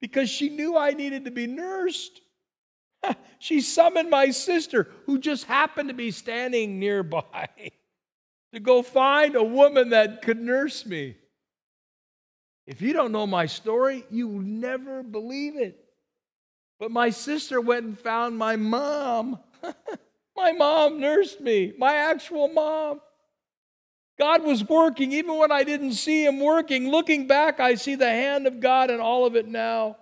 because 0.00 0.28
she 0.28 0.50
knew 0.50 0.76
I 0.76 0.90
needed 0.90 1.24
to 1.24 1.30
be 1.30 1.46
nursed. 1.46 2.20
she 3.38 3.60
summoned 3.60 4.10
my 4.10 4.30
sister, 4.30 4.90
who 5.06 5.18
just 5.18 5.44
happened 5.44 5.88
to 5.88 5.94
be 5.94 6.10
standing 6.10 6.78
nearby, 6.78 7.48
to 8.52 8.60
go 8.60 8.82
find 8.82 9.34
a 9.34 9.42
woman 9.42 9.90
that 9.90 10.22
could 10.22 10.40
nurse 10.40 10.84
me. 10.84 11.16
If 12.66 12.80
you 12.80 12.92
don't 12.92 13.12
know 13.12 13.26
my 13.26 13.46
story, 13.46 14.04
you 14.10 14.28
will 14.28 14.40
never 14.40 15.02
believe 15.02 15.56
it. 15.56 15.83
But 16.78 16.90
my 16.90 17.10
sister 17.10 17.60
went 17.60 17.84
and 17.84 17.98
found 17.98 18.36
my 18.36 18.56
mom. 18.56 19.38
my 20.36 20.52
mom 20.52 21.00
nursed 21.00 21.40
me, 21.40 21.72
my 21.78 21.94
actual 21.94 22.48
mom. 22.48 23.00
God 24.18 24.44
was 24.44 24.68
working 24.68 25.12
even 25.12 25.36
when 25.36 25.50
I 25.50 25.64
didn't 25.64 25.94
see 25.94 26.24
Him 26.24 26.40
working. 26.40 26.88
Looking 26.88 27.26
back, 27.26 27.58
I 27.58 27.74
see 27.74 27.94
the 27.94 28.08
hand 28.08 28.46
of 28.46 28.60
God 28.60 28.90
in 28.90 29.00
all 29.00 29.26
of 29.26 29.34
it 29.34 29.48
now. 29.48 29.96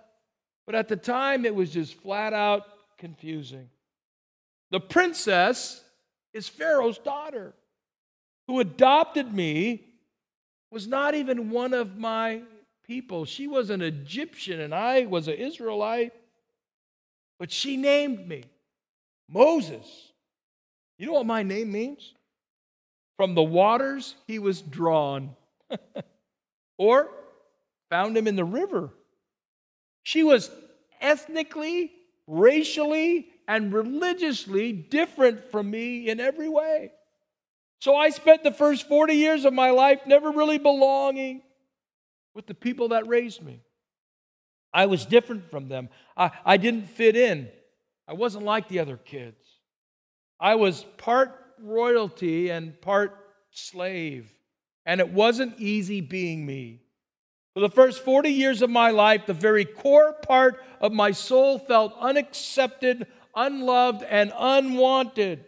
But 0.65 0.75
at 0.75 0.87
the 0.87 0.95
time, 0.95 1.45
it 1.45 1.55
was 1.55 1.71
just 1.71 1.95
flat 1.95 2.33
out 2.33 2.63
confusing. 2.97 3.69
The 4.71 4.79
princess 4.79 5.83
is 6.33 6.47
Pharaoh's 6.47 6.97
daughter, 6.97 7.53
who 8.47 8.59
adopted 8.59 9.33
me, 9.33 9.85
was 10.71 10.87
not 10.87 11.13
even 11.13 11.49
one 11.51 11.73
of 11.73 11.97
my 11.97 12.41
people. 12.85 13.25
She 13.25 13.47
was 13.47 13.69
an 13.69 13.81
Egyptian 13.81 14.59
and 14.59 14.73
I 14.73 15.05
was 15.05 15.27
an 15.27 15.35
Israelite. 15.35 16.13
But 17.43 17.51
she 17.51 17.75
named 17.75 18.25
me 18.25 18.45
Moses. 19.27 20.13
You 20.97 21.07
know 21.07 21.11
what 21.11 21.25
my 21.25 21.43
name 21.43 21.73
means? 21.73 22.13
From 23.17 23.35
the 23.35 23.43
waters 23.43 24.15
he 24.27 24.39
was 24.39 24.61
drawn, 24.61 25.35
or 26.77 27.09
found 27.89 28.15
him 28.15 28.29
in 28.29 28.37
the 28.37 28.45
river. 28.45 28.91
She 30.03 30.23
was 30.23 30.49
ethnically, 31.01 31.91
racially, 32.27 33.27
and 33.45 33.73
religiously 33.73 34.71
different 34.71 35.51
from 35.51 35.69
me 35.69 36.07
in 36.07 36.21
every 36.21 36.47
way. 36.47 36.93
So 37.81 37.93
I 37.93 38.11
spent 38.11 38.43
the 38.43 38.53
first 38.53 38.87
40 38.87 39.15
years 39.15 39.43
of 39.43 39.51
my 39.51 39.71
life 39.71 39.99
never 40.07 40.31
really 40.31 40.59
belonging 40.59 41.41
with 42.33 42.47
the 42.47 42.55
people 42.55 42.87
that 42.87 43.05
raised 43.05 43.43
me. 43.43 43.59
I 44.73 44.87
was 44.87 45.05
different 45.05 45.49
from 45.49 45.67
them. 45.67 45.89
I, 46.17 46.31
I 46.45 46.57
didn't 46.57 46.89
fit 46.89 47.15
in. 47.15 47.49
I 48.07 48.13
wasn't 48.13 48.45
like 48.45 48.67
the 48.67 48.79
other 48.79 48.97
kids. 48.97 49.37
I 50.39 50.55
was 50.55 50.83
part 50.97 51.39
royalty 51.61 52.49
and 52.49 52.79
part 52.81 53.17
slave. 53.51 54.29
And 54.85 54.99
it 54.99 55.09
wasn't 55.09 55.59
easy 55.59 56.01
being 56.01 56.45
me. 56.45 56.81
For 57.53 57.59
the 57.59 57.69
first 57.69 58.03
40 58.03 58.29
years 58.29 58.61
of 58.61 58.69
my 58.69 58.89
life, 58.89 59.25
the 59.25 59.33
very 59.33 59.63
core 59.63 60.13
part 60.13 60.61
of 60.81 60.91
my 60.91 61.11
soul 61.11 61.59
felt 61.59 61.95
unaccepted, 61.99 63.07
unloved, 63.35 64.03
and 64.03 64.33
unwanted. 64.35 65.45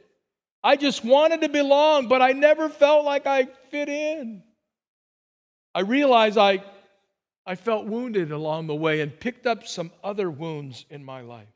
I 0.64 0.76
just 0.76 1.04
wanted 1.04 1.42
to 1.42 1.50
belong, 1.50 2.08
but 2.08 2.22
I 2.22 2.32
never 2.32 2.70
felt 2.70 3.06
like 3.06 3.26
I 3.26 3.46
fit 3.72 3.90
in. 3.90 4.44
I 5.74 5.82
realized 5.82 6.38
I, 6.38 6.64
I 7.46 7.56
felt 7.56 7.86
wounded 7.86 8.32
along 8.32 8.68
the 8.68 8.76
way 8.76 9.02
and 9.02 9.20
picked 9.20 9.46
up 9.46 9.68
some 9.68 9.92
other 10.04 10.32
wounds 10.32 10.86
in 10.90 11.04
my 11.04 11.22
life. 11.22 11.48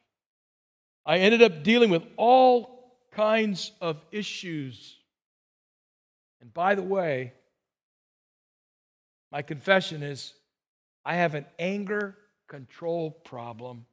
I 1.06 1.18
ended 1.18 1.42
up 1.42 1.64
dealing 1.64 1.90
with 1.90 2.04
all 2.18 2.94
kinds 3.12 3.72
of 3.82 3.98
issues. 4.12 4.98
And 6.42 6.54
by 6.54 6.76
the 6.76 6.84
way, 6.84 7.34
my 9.32 9.42
confession 9.42 10.04
is 10.04 10.34
I 11.04 11.16
have 11.16 11.34
an 11.34 11.46
anger 11.58 12.16
control 12.48 13.12
problem 13.12 13.86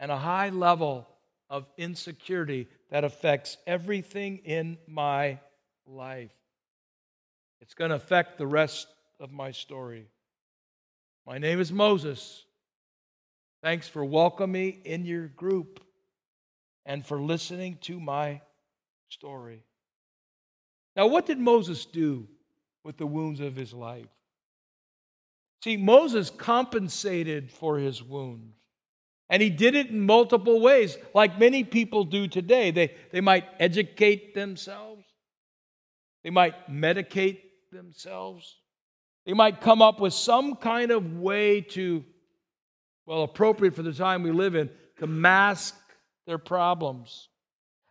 and 0.00 0.10
a 0.10 0.16
high 0.16 0.50
level 0.50 1.06
of 1.50 1.66
insecurity 1.76 2.68
that 2.90 3.04
affects 3.04 3.56
everything 3.66 4.38
in 4.44 4.78
my 4.86 5.38
life. 5.86 6.32
It's 7.60 7.74
going 7.74 7.90
to 7.90 7.96
affect 7.96 8.38
the 8.38 8.46
rest 8.46 8.86
of 9.20 9.32
my 9.32 9.50
story. 9.50 10.06
My 11.28 11.36
name 11.36 11.60
is 11.60 11.70
Moses. 11.70 12.46
Thanks 13.62 13.86
for 13.86 14.02
welcoming 14.02 14.52
me 14.52 14.80
in 14.82 15.04
your 15.04 15.26
group 15.26 15.84
and 16.86 17.04
for 17.04 17.20
listening 17.20 17.76
to 17.82 18.00
my 18.00 18.40
story. 19.10 19.62
Now, 20.96 21.08
what 21.08 21.26
did 21.26 21.38
Moses 21.38 21.84
do 21.84 22.26
with 22.82 22.96
the 22.96 23.06
wounds 23.06 23.40
of 23.40 23.54
his 23.54 23.74
life? 23.74 24.08
See, 25.62 25.76
Moses 25.76 26.30
compensated 26.30 27.52
for 27.52 27.76
his 27.76 28.02
wounds. 28.02 28.56
And 29.28 29.42
he 29.42 29.50
did 29.50 29.74
it 29.74 29.88
in 29.88 30.00
multiple 30.00 30.62
ways, 30.62 30.96
like 31.14 31.38
many 31.38 31.62
people 31.62 32.04
do 32.04 32.26
today. 32.26 32.70
They, 32.70 32.94
they 33.12 33.20
might 33.20 33.44
educate 33.60 34.34
themselves, 34.34 35.04
they 36.24 36.30
might 36.30 36.70
medicate 36.70 37.40
themselves, 37.70 38.56
they 39.28 39.34
might 39.34 39.60
come 39.60 39.82
up 39.82 40.00
with 40.00 40.14
some 40.14 40.56
kind 40.56 40.90
of 40.90 41.18
way 41.18 41.60
to, 41.60 42.02
well, 43.04 43.24
appropriate 43.24 43.74
for 43.74 43.82
the 43.82 43.92
time 43.92 44.22
we 44.22 44.30
live 44.30 44.54
in, 44.54 44.70
to 45.00 45.06
mask 45.06 45.76
their 46.26 46.38
problems. 46.38 47.28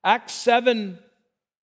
Acts 0.03 0.33
7 0.33 0.97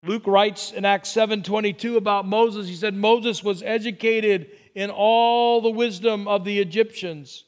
Luke 0.04 0.26
writes 0.26 0.72
in 0.72 0.84
Acts 0.84 1.14
7:22 1.14 1.96
about 1.96 2.26
Moses. 2.26 2.68
He 2.68 2.74
said 2.74 2.96
Moses 2.96 3.44
was 3.44 3.62
educated 3.62 4.50
in 4.74 4.90
all 4.90 5.62
the 5.62 5.70
wisdom 5.70 6.28
of 6.28 6.44
the 6.44 6.58
Egyptians. 6.58 7.46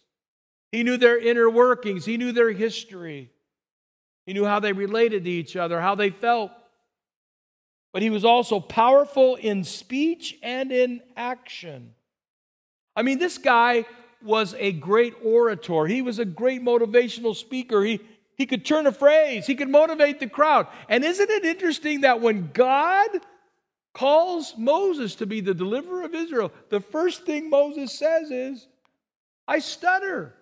He 0.71 0.83
knew 0.83 0.97
their 0.97 1.17
inner 1.17 1.49
workings, 1.49 2.05
he 2.05 2.17
knew 2.17 2.31
their 2.31 2.51
history. 2.51 3.31
He 4.27 4.33
knew 4.33 4.45
how 4.45 4.59
they 4.59 4.71
related 4.71 5.23
to 5.23 5.31
each 5.31 5.55
other, 5.55 5.81
how 5.81 5.95
they 5.95 6.11
felt. 6.11 6.51
But 7.91 8.03
he 8.03 8.11
was 8.11 8.23
also 8.23 8.59
powerful 8.59 9.33
in 9.33 9.63
speech 9.63 10.37
and 10.43 10.71
in 10.71 11.01
action. 11.17 11.95
I 12.95 13.01
mean, 13.01 13.19
this 13.19 13.37
guy 13.37 13.85
was 14.21 14.55
a 14.57 14.71
great 14.71 15.15
orator. 15.23 15.85
He 15.85 16.01
was 16.01 16.19
a 16.19 16.25
great 16.25 16.63
motivational 16.63 17.35
speaker. 17.35 17.83
He, 17.83 17.99
he 18.35 18.45
could 18.45 18.65
turn 18.65 18.87
a 18.87 18.91
phrase, 18.91 19.45
he 19.45 19.55
could 19.55 19.69
motivate 19.69 20.19
the 20.19 20.27
crowd. 20.27 20.67
And 20.89 21.03
isn't 21.03 21.29
it 21.29 21.45
interesting 21.45 22.01
that 22.01 22.21
when 22.21 22.51
God 22.53 23.09
calls 23.93 24.55
Moses 24.57 25.15
to 25.15 25.25
be 25.25 25.41
the 25.41 25.53
deliverer 25.53 26.03
of 26.03 26.15
Israel, 26.15 26.51
the 26.69 26.79
first 26.79 27.25
thing 27.25 27.49
Moses 27.49 27.97
says 27.97 28.31
is, 28.31 28.67
I 29.47 29.59
stutter, 29.59 30.33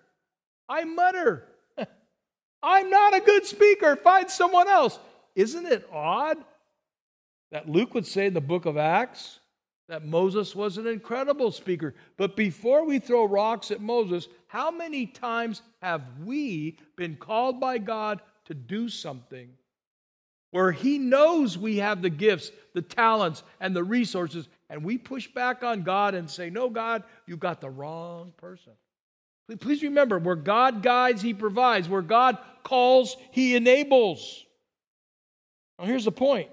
I 0.68 0.84
mutter, 0.84 1.48
I'm 2.62 2.88
not 2.88 3.14
a 3.14 3.20
good 3.20 3.44
speaker, 3.44 3.96
find 3.96 4.30
someone 4.30 4.68
else. 4.68 4.98
Isn't 5.34 5.66
it 5.66 5.88
odd 5.92 6.38
that 7.50 7.68
Luke 7.68 7.94
would 7.94 8.06
say 8.06 8.26
in 8.26 8.34
the 8.34 8.40
book 8.40 8.64
of 8.64 8.76
Acts 8.78 9.40
that 9.88 10.04
Moses 10.04 10.54
was 10.54 10.78
an 10.78 10.86
incredible 10.86 11.50
speaker? 11.50 11.94
But 12.16 12.36
before 12.36 12.84
we 12.84 12.98
throw 12.98 13.24
rocks 13.24 13.70
at 13.70 13.80
Moses, 13.80 14.28
how 14.46 14.70
many 14.70 15.06
times 15.06 15.62
have 15.80 16.02
we 16.24 16.78
been 16.96 17.16
called 17.16 17.60
by 17.60 17.78
God 17.78 18.20
to 18.46 18.54
do 18.54 18.88
something 18.88 19.50
where 20.50 20.70
He 20.70 20.98
knows 20.98 21.58
we 21.58 21.78
have 21.78 22.02
the 22.02 22.10
gifts, 22.10 22.52
the 22.74 22.82
talents, 22.82 23.42
and 23.60 23.74
the 23.74 23.84
resources, 23.84 24.48
and 24.70 24.84
we 24.84 24.98
push 24.98 25.26
back 25.26 25.62
on 25.62 25.82
God 25.82 26.14
and 26.14 26.30
say, 26.30 26.50
No, 26.50 26.70
God, 26.70 27.02
you 27.26 27.36
got 27.36 27.60
the 27.60 27.70
wrong 27.70 28.32
person. 28.36 28.72
Please 29.60 29.82
remember, 29.82 30.18
where 30.18 30.36
God 30.36 30.82
guides, 30.82 31.20
He 31.20 31.34
provides. 31.34 31.88
Where 31.88 32.02
God 32.02 32.38
calls, 32.62 33.16
He 33.32 33.56
enables. 33.56 34.44
Now, 35.78 35.86
here's 35.86 36.04
the 36.04 36.12
point. 36.12 36.48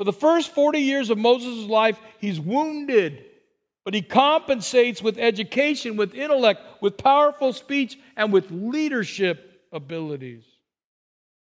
For 0.00 0.04
the 0.04 0.14
first 0.14 0.54
40 0.54 0.78
years 0.78 1.10
of 1.10 1.18
Moses' 1.18 1.68
life, 1.68 2.00
he's 2.20 2.40
wounded, 2.40 3.22
but 3.84 3.92
he 3.92 4.00
compensates 4.00 5.02
with 5.02 5.18
education, 5.18 5.98
with 5.98 6.14
intellect, 6.14 6.62
with 6.80 6.96
powerful 6.96 7.52
speech, 7.52 7.98
and 8.16 8.32
with 8.32 8.50
leadership 8.50 9.60
abilities. 9.72 10.44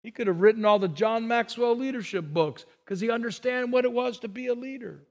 He 0.02 0.10
could 0.10 0.26
have 0.26 0.42
written 0.42 0.66
all 0.66 0.80
the 0.80 0.88
John 0.88 1.28
Maxwell 1.28 1.78
leadership 1.78 2.26
books 2.26 2.66
because 2.84 3.00
he 3.00 3.12
understood 3.12 3.72
what 3.72 3.86
it 3.86 3.92
was 3.92 4.18
to 4.22 4.28
be 4.28 4.48
a 4.48 4.56
leader. 4.56 5.04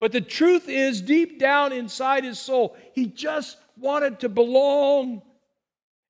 But 0.00 0.12
the 0.12 0.20
truth 0.20 0.68
is, 0.68 1.00
deep 1.00 1.40
down 1.40 1.72
inside 1.72 2.22
his 2.22 2.38
soul, 2.38 2.76
he 2.92 3.06
just 3.06 3.56
wanted 3.76 4.20
to 4.20 4.28
belong. 4.28 5.22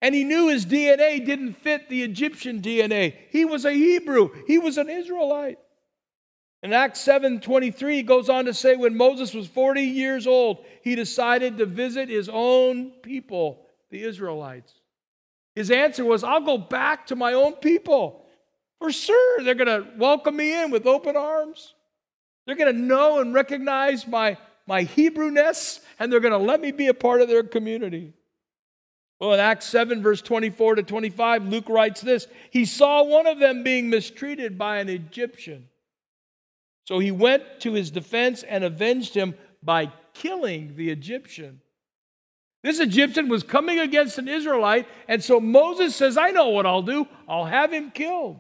And 0.03 0.15
he 0.15 0.23
knew 0.23 0.49
his 0.49 0.67
DNA 0.67 1.25
didn't 1.25 1.55
fit 1.55 1.89
the 1.89 2.03
Egyptian 2.03 2.61
DNA. 2.61 3.15
He 3.31 3.47
was 3.47 3.65
a 3.65 3.73
Hebrew, 3.73 4.29
he 4.47 4.59
was 4.59 4.77
an 4.77 4.91
Israelite. 4.91 5.59
In 6.63 6.73
Acts 6.73 7.01
7:23 7.01 7.95
he 7.95 8.03
goes 8.03 8.29
on 8.29 8.47
to 8.47 8.55
say 8.55 8.75
when 8.75 8.97
Moses 8.97 9.33
was 9.33 9.47
40 9.47 9.83
years 9.83 10.27
old, 10.27 10.65
he 10.83 10.95
decided 10.95 11.59
to 11.59 11.67
visit 11.67 12.09
his 12.09 12.29
own 12.29 12.91
people, 13.03 13.67
the 13.91 14.03
Israelites. 14.03 14.75
His 15.55 15.71
answer 15.71 16.05
was, 16.05 16.23
I'll 16.23 16.41
go 16.41 16.59
back 16.59 17.07
to 17.09 17.17
my 17.17 17.33
own 17.33 17.55
people. 17.55 18.25
For 18.79 18.93
sure, 18.93 19.43
they're 19.43 19.57
going 19.57 19.67
to 19.67 19.89
welcome 19.97 20.37
me 20.37 20.63
in 20.63 20.71
with 20.71 20.87
open 20.87 21.17
arms. 21.17 21.75
They're 22.47 22.55
going 22.55 22.73
to 22.73 22.81
know 22.81 23.19
and 23.19 23.35
recognize 23.35 24.07
my, 24.07 24.39
my 24.67 24.85
Hebrewness, 24.85 25.81
and 25.99 26.13
they're 26.13 26.21
going 26.21 26.33
to 26.33 26.39
let 26.39 26.61
me 26.61 26.71
be 26.71 26.87
a 26.87 26.95
part 26.95 27.23
of 27.23 27.29
their 27.29 27.43
community. 27.43 28.13
Well, 29.19 29.35
in 29.35 29.41
Acts 29.41 29.67
7, 29.67 30.01
verse 30.01 30.23
24 30.23 30.77
to 30.77 30.83
25, 30.85 31.47
Luke 31.47 31.69
writes 31.69 32.01
this 32.01 32.29
He 32.51 32.65
saw 32.65 33.03
one 33.03 33.27
of 33.27 33.41
them 33.41 33.65
being 33.65 33.91
mistreated 33.91 34.57
by 34.59 34.79
an 34.79 34.89
Egyptian. 34.89 35.69
So 36.89 36.99
he 36.99 37.11
went 37.11 37.43
to 37.61 37.75
his 37.75 37.91
defense 37.91 38.43
and 38.45 38.65
avenged 38.65 39.13
him 39.13 39.35
by 39.63 39.93
killing 40.15 40.75
the 40.75 40.89
Egyptian. 40.89 41.61
This 42.63 42.81
Egyptian 42.81 43.29
was 43.29 43.43
coming 43.43 43.79
against 43.79 44.17
an 44.17 44.27
Israelite, 44.27 44.89
and 45.07 45.23
so 45.23 45.39
Moses 45.39 45.95
says, 45.95 46.17
I 46.17 46.31
know 46.31 46.49
what 46.49 46.65
I'll 46.65 46.81
do. 46.81 47.07
I'll 47.29 47.45
have 47.45 47.75
him 47.75 47.91
killed. 47.91 48.39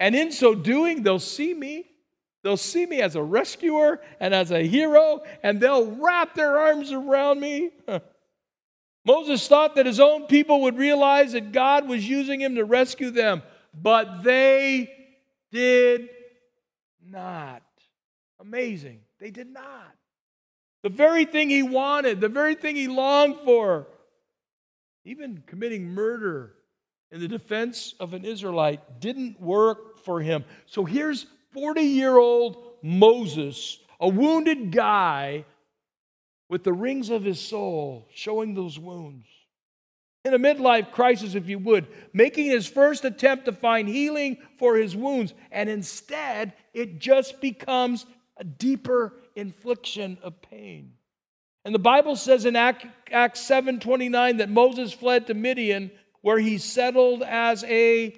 And 0.00 0.16
in 0.16 0.32
so 0.32 0.52
doing, 0.52 1.04
they'll 1.04 1.20
see 1.20 1.54
me. 1.54 1.86
They'll 2.42 2.56
see 2.56 2.86
me 2.86 3.02
as 3.02 3.14
a 3.14 3.22
rescuer 3.22 4.00
and 4.18 4.34
as 4.34 4.50
a 4.50 4.66
hero, 4.66 5.20
and 5.44 5.60
they'll 5.60 5.92
wrap 5.92 6.34
their 6.34 6.58
arms 6.58 6.90
around 6.90 7.38
me. 7.38 7.70
Moses 9.04 9.46
thought 9.46 9.76
that 9.76 9.86
his 9.86 10.00
own 10.00 10.26
people 10.26 10.62
would 10.62 10.76
realize 10.76 11.34
that 11.34 11.52
God 11.52 11.86
was 11.86 12.04
using 12.04 12.40
him 12.40 12.56
to 12.56 12.64
rescue 12.64 13.12
them, 13.12 13.44
but 13.72 14.24
they 14.24 14.92
did 15.52 16.08
not. 17.10 17.62
Amazing. 18.40 19.00
They 19.18 19.30
did 19.30 19.52
not. 19.52 19.94
The 20.82 20.88
very 20.88 21.26
thing 21.26 21.50
he 21.50 21.62
wanted, 21.62 22.20
the 22.20 22.28
very 22.28 22.54
thing 22.54 22.76
he 22.76 22.88
longed 22.88 23.36
for, 23.44 23.86
even 25.04 25.42
committing 25.46 25.88
murder 25.88 26.54
in 27.10 27.20
the 27.20 27.28
defense 27.28 27.94
of 28.00 28.14
an 28.14 28.24
Israelite, 28.24 29.00
didn't 29.00 29.40
work 29.40 29.98
for 29.98 30.20
him. 30.20 30.44
So 30.66 30.84
here's 30.84 31.26
40 31.52 31.82
year 31.82 32.16
old 32.16 32.56
Moses, 32.82 33.78
a 33.98 34.08
wounded 34.08 34.72
guy 34.72 35.44
with 36.48 36.64
the 36.64 36.72
rings 36.72 37.10
of 37.10 37.24
his 37.24 37.40
soul 37.40 38.08
showing 38.14 38.54
those 38.54 38.78
wounds. 38.78 39.26
In 40.24 40.34
a 40.34 40.38
midlife 40.38 40.92
crisis, 40.92 41.34
if 41.34 41.48
you 41.48 41.58
would, 41.58 41.86
making 42.12 42.46
his 42.46 42.66
first 42.66 43.04
attempt 43.04 43.46
to 43.46 43.52
find 43.52 43.88
healing 43.88 44.36
for 44.58 44.76
his 44.76 44.94
wounds, 44.94 45.32
and 45.50 45.70
instead 45.70 46.52
it 46.74 46.98
just 46.98 47.40
becomes 47.40 48.04
a 48.36 48.44
deeper 48.44 49.14
infliction 49.34 50.18
of 50.22 50.42
pain. 50.42 50.92
And 51.64 51.74
the 51.74 51.78
Bible 51.78 52.16
says 52.16 52.44
in 52.44 52.56
Acts 52.56 52.84
7:29 53.10 54.38
that 54.38 54.50
Moses 54.50 54.92
fled 54.92 55.26
to 55.26 55.34
Midian 55.34 55.90
where 56.22 56.38
he 56.38 56.58
settled 56.58 57.22
as 57.22 57.64
a 57.64 58.14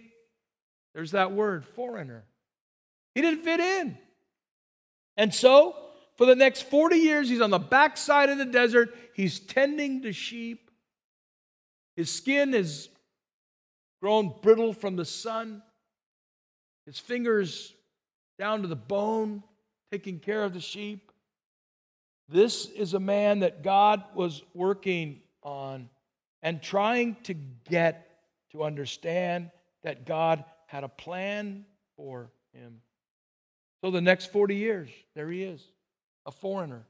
there's 0.95 1.13
that 1.13 1.33
word, 1.33 1.65
foreigner. 1.65 2.25
He 3.15 3.23
didn't 3.23 3.45
fit 3.45 3.61
in. 3.61 3.97
And 5.17 5.35
so, 5.35 5.75
for 6.17 6.27
the 6.27 6.37
next 6.37 6.63
40 6.63 6.97
years, 6.97 7.29
he's 7.29 7.41
on 7.41 7.51
the 7.51 7.59
backside 7.59 8.29
of 8.29 8.39
the 8.39 8.45
desert. 8.45 8.95
He's 9.15 9.41
tending 9.41 10.03
to 10.03 10.13
sheep. 10.13 10.71
His 11.97 12.11
skin 12.11 12.55
is 12.55 12.89
grown 14.01 14.35
brittle 14.43 14.73
from 14.73 14.97
the 14.97 15.05
sun. 15.05 15.63
His 16.87 16.99
fingers 16.99 17.73
down 18.39 18.63
to 18.63 18.69
the 18.69 18.77
bone, 18.77 19.43
taking 19.91 20.19
care 20.19 20.43
of 20.43 20.55
the 20.55 20.61
sheep. 20.61 21.13
This 22.29 22.67
is 22.67 22.95
a 22.95 23.01
man 23.01 23.41
that 23.41 23.63
God 23.63 24.03
was 24.15 24.43
working 24.55 25.21
on 25.43 25.89
and 26.43 26.63
trying 26.63 27.17
to 27.25 27.35
get 27.35 28.09
to 28.53 28.65
understand 28.65 29.51
that 29.83 30.07
God 30.07 30.45
had 30.67 30.85
a 30.85 30.89
plan 30.89 31.65
for 31.97 32.31
him. 32.53 32.81
So 33.85 33.91
the 33.91 34.01
next 34.01 34.33
40 34.33 34.57
years, 34.57 34.89
there 35.15 35.31
he 35.31 35.43
is, 35.43 35.63
a 36.27 36.31
foreigner. 36.31 36.87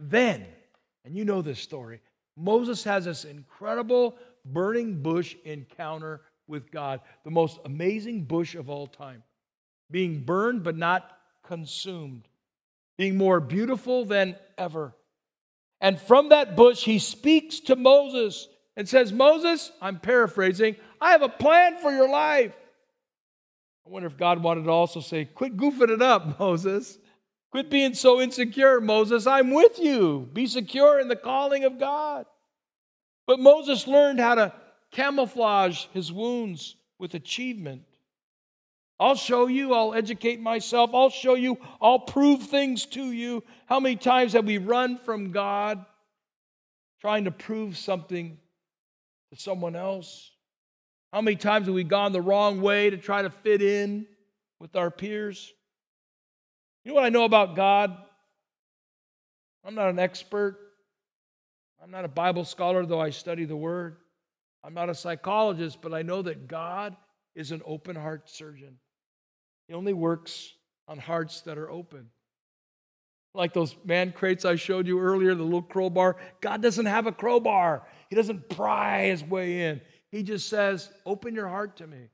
Then, 0.00 0.46
and 1.04 1.16
you 1.16 1.24
know 1.24 1.42
this 1.42 1.60
story, 1.60 2.00
Moses 2.38 2.84
has 2.84 3.04
this 3.04 3.24
incredible 3.24 4.16
burning 4.44 5.02
bush 5.02 5.34
encounter 5.44 6.22
with 6.46 6.70
God, 6.70 7.00
the 7.24 7.30
most 7.30 7.58
amazing 7.64 8.24
bush 8.24 8.54
of 8.54 8.70
all 8.70 8.86
time, 8.86 9.22
being 9.90 10.20
burned 10.20 10.62
but 10.62 10.76
not 10.76 11.10
consumed, 11.44 12.28
being 12.96 13.16
more 13.16 13.40
beautiful 13.40 14.04
than 14.04 14.36
ever. 14.56 14.94
And 15.80 16.00
from 16.00 16.30
that 16.30 16.56
bush, 16.56 16.84
he 16.84 16.98
speaks 16.98 17.60
to 17.60 17.76
Moses 17.76 18.48
and 18.76 18.88
says, 18.88 19.12
Moses, 19.12 19.72
I'm 19.82 19.98
paraphrasing, 19.98 20.76
I 21.00 21.12
have 21.12 21.22
a 21.22 21.28
plan 21.28 21.78
for 21.78 21.92
your 21.92 22.08
life. 22.08 22.56
I 23.86 23.90
wonder 23.90 24.06
if 24.06 24.16
God 24.16 24.42
wanted 24.42 24.64
to 24.64 24.70
also 24.70 25.00
say, 25.00 25.24
Quit 25.24 25.56
goofing 25.56 25.90
it 25.90 26.02
up, 26.02 26.38
Moses. 26.40 26.98
Quit 27.50 27.70
being 27.70 27.94
so 27.94 28.20
insecure, 28.20 28.80
Moses. 28.80 29.26
I'm 29.26 29.52
with 29.52 29.78
you. 29.78 30.28
Be 30.32 30.46
secure 30.46 31.00
in 31.00 31.08
the 31.08 31.16
calling 31.16 31.64
of 31.64 31.78
God. 31.78 32.26
But 33.26 33.40
Moses 33.40 33.86
learned 33.86 34.20
how 34.20 34.34
to 34.34 34.52
camouflage 34.90 35.86
his 35.92 36.12
wounds 36.12 36.76
with 36.98 37.14
achievement. 37.14 37.82
I'll 39.00 39.14
show 39.14 39.46
you, 39.46 39.74
I'll 39.74 39.94
educate 39.94 40.40
myself, 40.40 40.90
I'll 40.92 41.10
show 41.10 41.34
you, 41.34 41.56
I'll 41.80 42.00
prove 42.00 42.42
things 42.44 42.84
to 42.86 43.12
you. 43.12 43.44
How 43.66 43.78
many 43.78 43.94
times 43.94 44.32
have 44.32 44.44
we 44.44 44.58
run 44.58 44.98
from 44.98 45.30
God 45.30 45.84
trying 47.00 47.24
to 47.24 47.30
prove 47.30 47.76
something 47.76 48.38
to 49.32 49.40
someone 49.40 49.76
else? 49.76 50.32
How 51.12 51.20
many 51.20 51.36
times 51.36 51.66
have 51.66 51.74
we 51.74 51.84
gone 51.84 52.12
the 52.12 52.20
wrong 52.20 52.60
way 52.60 52.90
to 52.90 52.96
try 52.96 53.22
to 53.22 53.30
fit 53.30 53.62
in 53.62 54.06
with 54.58 54.74
our 54.74 54.90
peers? 54.90 55.52
You 56.88 56.94
know 56.94 57.00
what 57.02 57.06
I 57.06 57.10
know 57.10 57.24
about 57.24 57.54
God? 57.54 57.98
I'm 59.62 59.74
not 59.74 59.90
an 59.90 59.98
expert. 59.98 60.58
I'm 61.82 61.90
not 61.90 62.06
a 62.06 62.08
Bible 62.08 62.46
scholar, 62.46 62.86
though 62.86 62.98
I 62.98 63.10
study 63.10 63.44
the 63.44 63.54
Word. 63.54 63.98
I'm 64.64 64.72
not 64.72 64.88
a 64.88 64.94
psychologist, 64.94 65.82
but 65.82 65.92
I 65.92 66.00
know 66.00 66.22
that 66.22 66.48
God 66.48 66.96
is 67.34 67.50
an 67.52 67.60
open 67.66 67.94
heart 67.94 68.30
surgeon. 68.30 68.78
He 69.66 69.74
only 69.74 69.92
works 69.92 70.54
on 70.88 70.98
hearts 70.98 71.42
that 71.42 71.58
are 71.58 71.70
open. 71.70 72.08
Like 73.34 73.52
those 73.52 73.76
man 73.84 74.10
crates 74.12 74.46
I 74.46 74.54
showed 74.54 74.86
you 74.86 74.98
earlier, 74.98 75.34
the 75.34 75.42
little 75.42 75.60
crowbar. 75.60 76.16
God 76.40 76.62
doesn't 76.62 76.86
have 76.86 77.06
a 77.06 77.12
crowbar, 77.12 77.86
He 78.08 78.16
doesn't 78.16 78.48
pry 78.48 79.08
His 79.08 79.22
way 79.22 79.66
in. 79.66 79.82
He 80.10 80.22
just 80.22 80.48
says, 80.48 80.90
Open 81.04 81.34
your 81.34 81.48
heart 81.48 81.76
to 81.76 81.86
me. 81.86 82.08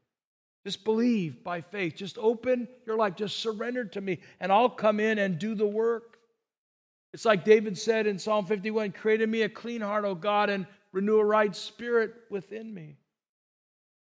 Just 0.65 0.85
believe 0.85 1.45
by 1.45 1.61
faith. 1.61 1.95
Just 1.95 2.17
open 2.19 2.69
your 2.87 2.97
life. 2.97 3.17
Just 3.17 3.39
surrender 3.41 3.85
to 3.85 4.01
me, 4.01 4.21
and 4.41 4.51
I'll 4.51 4.71
come 4.71 4.99
in 4.99 5.19
and 5.19 5.39
do 5.39 5.55
the 5.55 5.67
work. 5.67 6.19
It's 7.13 7.25
like 7.25 7.45
David 7.45 7.79
said 7.79 8.07
in 8.07 8.19
Psalm 8.19 8.47
51 8.47 8.93
Create 8.93 9.21
in 9.21 9.31
me 9.31 9.43
a 9.43 9.49
clean 9.49 9.81
heart, 9.81 10.05
O 10.05 10.15
God, 10.15 10.51
and 10.51 10.67
renew 10.93 11.19
a 11.19 11.25
right 11.25 11.55
spirit 11.55 12.15
within 12.31 12.73
me. 12.73 12.97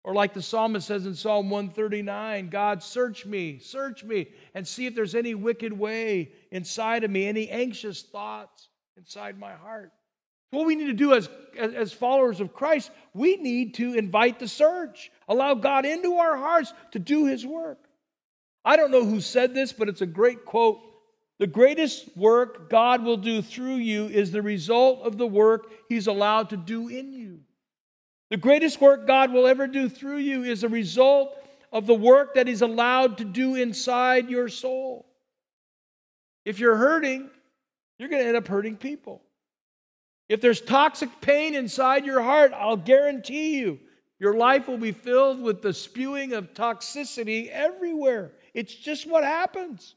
Or 0.04 0.14
like 0.14 0.34
the 0.34 0.42
psalmist 0.42 0.86
says 0.86 1.06
in 1.06 1.14
Psalm 1.14 1.48
139 1.48 2.50
God, 2.50 2.82
search 2.82 3.24
me, 3.24 3.58
search 3.58 4.04
me, 4.04 4.28
and 4.54 4.66
see 4.66 4.86
if 4.86 4.94
there's 4.94 5.14
any 5.14 5.34
wicked 5.34 5.72
way 5.72 6.32
inside 6.50 7.04
of 7.04 7.10
me, 7.10 7.26
any 7.26 7.48
anxious 7.48 8.02
thoughts 8.02 8.68
inside 8.96 9.38
my 9.38 9.52
heart. 9.52 9.92
What 10.54 10.66
we 10.66 10.76
need 10.76 10.86
to 10.86 10.92
do 10.92 11.12
as, 11.12 11.28
as 11.58 11.92
followers 11.92 12.40
of 12.40 12.54
Christ, 12.54 12.90
we 13.12 13.36
need 13.36 13.74
to 13.74 13.94
invite 13.94 14.38
the 14.38 14.48
search, 14.48 15.10
allow 15.28 15.54
God 15.54 15.84
into 15.84 16.14
our 16.14 16.36
hearts 16.36 16.72
to 16.92 16.98
do 16.98 17.26
his 17.26 17.44
work. 17.44 17.78
I 18.64 18.76
don't 18.76 18.90
know 18.90 19.04
who 19.04 19.20
said 19.20 19.54
this, 19.54 19.72
but 19.72 19.88
it's 19.88 20.00
a 20.00 20.06
great 20.06 20.44
quote. 20.44 20.80
The 21.38 21.46
greatest 21.46 22.16
work 22.16 22.70
God 22.70 23.02
will 23.02 23.16
do 23.16 23.42
through 23.42 23.76
you 23.76 24.06
is 24.06 24.30
the 24.30 24.42
result 24.42 25.02
of 25.02 25.18
the 25.18 25.26
work 25.26 25.70
he's 25.88 26.06
allowed 26.06 26.50
to 26.50 26.56
do 26.56 26.88
in 26.88 27.12
you. 27.12 27.40
The 28.30 28.36
greatest 28.36 28.80
work 28.80 29.06
God 29.06 29.32
will 29.32 29.46
ever 29.46 29.66
do 29.66 29.88
through 29.88 30.18
you 30.18 30.44
is 30.44 30.64
a 30.64 30.68
result 30.68 31.36
of 31.72 31.86
the 31.86 31.94
work 31.94 32.34
that 32.34 32.46
he's 32.46 32.62
allowed 32.62 33.18
to 33.18 33.24
do 33.24 33.56
inside 33.56 34.30
your 34.30 34.48
soul. 34.48 35.06
If 36.44 36.60
you're 36.60 36.76
hurting, 36.76 37.28
you're 37.98 38.08
going 38.08 38.22
to 38.22 38.28
end 38.28 38.36
up 38.36 38.46
hurting 38.46 38.76
people. 38.76 39.22
If 40.28 40.40
there's 40.40 40.60
toxic 40.60 41.10
pain 41.20 41.54
inside 41.54 42.06
your 42.06 42.22
heart, 42.22 42.52
I'll 42.54 42.76
guarantee 42.76 43.58
you, 43.58 43.78
your 44.18 44.34
life 44.34 44.68
will 44.68 44.78
be 44.78 44.92
filled 44.92 45.40
with 45.42 45.60
the 45.60 45.74
spewing 45.74 46.32
of 46.32 46.54
toxicity 46.54 47.48
everywhere. 47.50 48.32
It's 48.54 48.74
just 48.74 49.06
what 49.06 49.24
happens. 49.24 49.96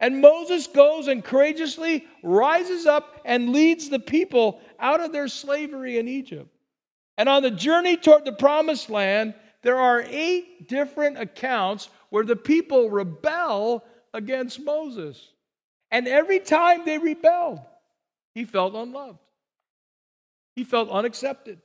And 0.00 0.20
Moses 0.20 0.66
goes 0.66 1.06
and 1.06 1.24
courageously 1.24 2.04
rises 2.22 2.86
up 2.86 3.20
and 3.24 3.50
leads 3.50 3.88
the 3.88 4.00
people 4.00 4.60
out 4.78 5.00
of 5.00 5.12
their 5.12 5.28
slavery 5.28 5.98
in 5.98 6.08
Egypt. 6.08 6.50
And 7.16 7.28
on 7.28 7.42
the 7.42 7.50
journey 7.50 7.96
toward 7.96 8.24
the 8.24 8.32
promised 8.32 8.90
land, 8.90 9.34
there 9.62 9.78
are 9.78 10.04
eight 10.08 10.68
different 10.68 11.18
accounts 11.18 11.88
where 12.10 12.24
the 12.24 12.36
people 12.36 12.90
rebel 12.90 13.84
against 14.12 14.60
Moses. 14.60 15.30
And 15.90 16.08
every 16.08 16.40
time 16.40 16.84
they 16.84 16.98
rebelled, 16.98 17.60
he 18.34 18.44
felt 18.44 18.74
unloved. 18.74 19.18
He 20.54 20.64
felt 20.64 20.88
unaccepted. 20.90 21.60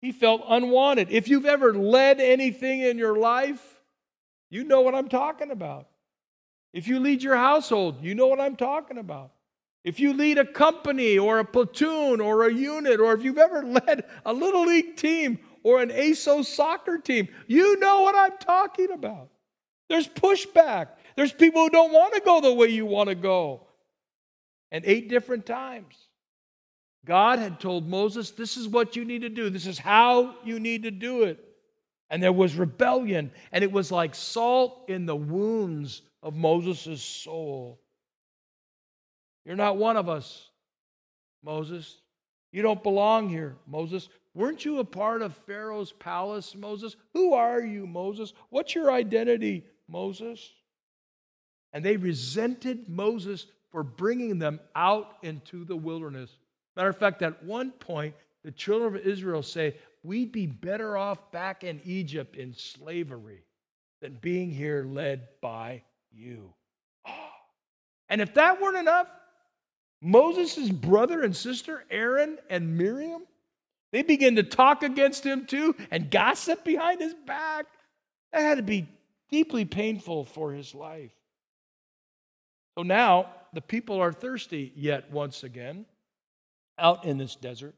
He 0.00 0.12
felt 0.12 0.44
unwanted. 0.48 1.10
If 1.10 1.28
you've 1.28 1.46
ever 1.46 1.74
led 1.74 2.20
anything 2.20 2.80
in 2.80 2.98
your 2.98 3.16
life, 3.16 3.80
you 4.50 4.64
know 4.64 4.82
what 4.82 4.94
I'm 4.94 5.08
talking 5.08 5.50
about. 5.50 5.88
If 6.72 6.86
you 6.86 7.00
lead 7.00 7.22
your 7.22 7.36
household, 7.36 8.02
you 8.02 8.14
know 8.14 8.26
what 8.26 8.40
I'm 8.40 8.56
talking 8.56 8.98
about. 8.98 9.32
If 9.82 10.00
you 10.00 10.12
lead 10.12 10.38
a 10.38 10.44
company 10.44 11.16
or 11.16 11.38
a 11.38 11.44
platoon 11.44 12.20
or 12.20 12.46
a 12.46 12.52
unit, 12.52 13.00
or 13.00 13.14
if 13.14 13.22
you've 13.22 13.38
ever 13.38 13.62
led 13.86 14.04
a 14.24 14.32
little 14.32 14.66
league 14.66 14.96
team 14.96 15.38
or 15.62 15.80
an 15.80 15.90
AYSO 15.90 16.44
soccer 16.44 16.98
team, 16.98 17.28
you 17.46 17.78
know 17.78 18.02
what 18.02 18.14
I'm 18.14 18.36
talking 18.38 18.90
about. 18.90 19.30
There's 19.88 20.08
pushback. 20.08 20.88
There's 21.16 21.32
people 21.32 21.62
who 21.62 21.70
don't 21.70 21.92
want 21.92 22.14
to 22.14 22.20
go 22.20 22.40
the 22.40 22.52
way 22.52 22.68
you 22.68 22.84
want 22.84 23.08
to 23.08 23.14
go. 23.14 23.66
And 24.70 24.84
eight 24.84 25.08
different 25.08 25.46
times, 25.46 25.96
God 27.06 27.38
had 27.38 27.60
told 27.60 27.88
Moses, 27.88 28.32
This 28.32 28.56
is 28.56 28.68
what 28.68 28.96
you 28.96 29.04
need 29.04 29.22
to 29.22 29.28
do, 29.28 29.48
this 29.48 29.66
is 29.66 29.78
how 29.78 30.34
you 30.44 30.60
need 30.60 30.82
to 30.82 30.90
do 30.90 31.22
it. 31.22 31.42
And 32.10 32.22
there 32.22 32.32
was 32.32 32.54
rebellion, 32.54 33.32
and 33.50 33.64
it 33.64 33.72
was 33.72 33.90
like 33.90 34.14
salt 34.14 34.84
in 34.88 35.06
the 35.06 35.16
wounds 35.16 36.02
of 36.22 36.34
Moses' 36.34 37.02
soul. 37.02 37.80
You're 39.44 39.56
not 39.56 39.76
one 39.76 39.96
of 39.96 40.08
us, 40.08 40.50
Moses. 41.42 42.00
You 42.52 42.62
don't 42.62 42.82
belong 42.82 43.28
here, 43.28 43.56
Moses. 43.66 44.08
Weren't 44.34 44.64
you 44.64 44.78
a 44.78 44.84
part 44.84 45.22
of 45.22 45.36
Pharaoh's 45.46 45.92
palace, 45.92 46.54
Moses? 46.54 46.96
Who 47.12 47.34
are 47.34 47.60
you, 47.60 47.86
Moses? 47.86 48.34
What's 48.50 48.74
your 48.74 48.90
identity, 48.90 49.64
Moses? 49.88 50.52
And 51.72 51.84
they 51.84 51.96
resented 51.96 52.88
Moses 52.88 53.46
for 53.70 53.82
bringing 53.82 54.38
them 54.38 54.60
out 54.74 55.18
into 55.22 55.64
the 55.64 55.76
wilderness. 55.76 56.30
Matter 56.76 56.90
of 56.90 56.98
fact, 56.98 57.22
at 57.22 57.42
one 57.42 57.70
point, 57.70 58.14
the 58.44 58.52
children 58.52 58.94
of 58.94 59.06
Israel 59.06 59.42
say, 59.42 59.76
We'd 60.02 60.30
be 60.30 60.46
better 60.46 60.96
off 60.96 61.32
back 61.32 61.64
in 61.64 61.80
Egypt 61.84 62.36
in 62.36 62.54
slavery 62.54 63.42
than 64.00 64.18
being 64.20 64.52
here 64.52 64.84
led 64.84 65.26
by 65.40 65.82
you. 66.12 66.52
Ah. 67.04 67.32
And 68.08 68.20
if 68.20 68.34
that 68.34 68.60
weren't 68.60 68.76
enough, 68.76 69.08
Moses' 70.00 70.70
brother 70.70 71.22
and 71.22 71.34
sister, 71.34 71.84
Aaron 71.90 72.38
and 72.48 72.78
Miriam, 72.78 73.22
they 73.90 74.02
begin 74.02 74.36
to 74.36 74.44
talk 74.44 74.84
against 74.84 75.24
him 75.24 75.46
too 75.46 75.74
and 75.90 76.10
gossip 76.10 76.62
behind 76.64 77.00
his 77.00 77.14
back. 77.14 77.66
That 78.32 78.42
had 78.42 78.58
to 78.58 78.62
be 78.62 78.86
deeply 79.30 79.64
painful 79.64 80.24
for 80.26 80.52
his 80.52 80.72
life. 80.72 81.10
So 82.76 82.84
now 82.84 83.30
the 83.54 83.62
people 83.62 84.00
are 84.00 84.12
thirsty 84.12 84.72
yet 84.76 85.10
once 85.10 85.42
again 85.42 85.86
out 86.78 87.04
in 87.04 87.18
this 87.18 87.36
desert. 87.36 87.74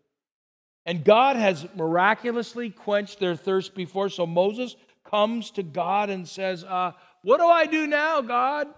And 0.86 1.04
God 1.04 1.36
has 1.36 1.66
miraculously 1.76 2.70
quenched 2.70 3.20
their 3.20 3.36
thirst 3.36 3.74
before. 3.74 4.08
So 4.08 4.26
Moses 4.26 4.74
comes 5.04 5.50
to 5.52 5.62
God 5.62 6.10
and 6.10 6.26
says, 6.26 6.64
uh, 6.64 6.92
What 7.22 7.38
do 7.38 7.46
I 7.46 7.66
do 7.66 7.86
now, 7.86 8.20
God? 8.22 8.68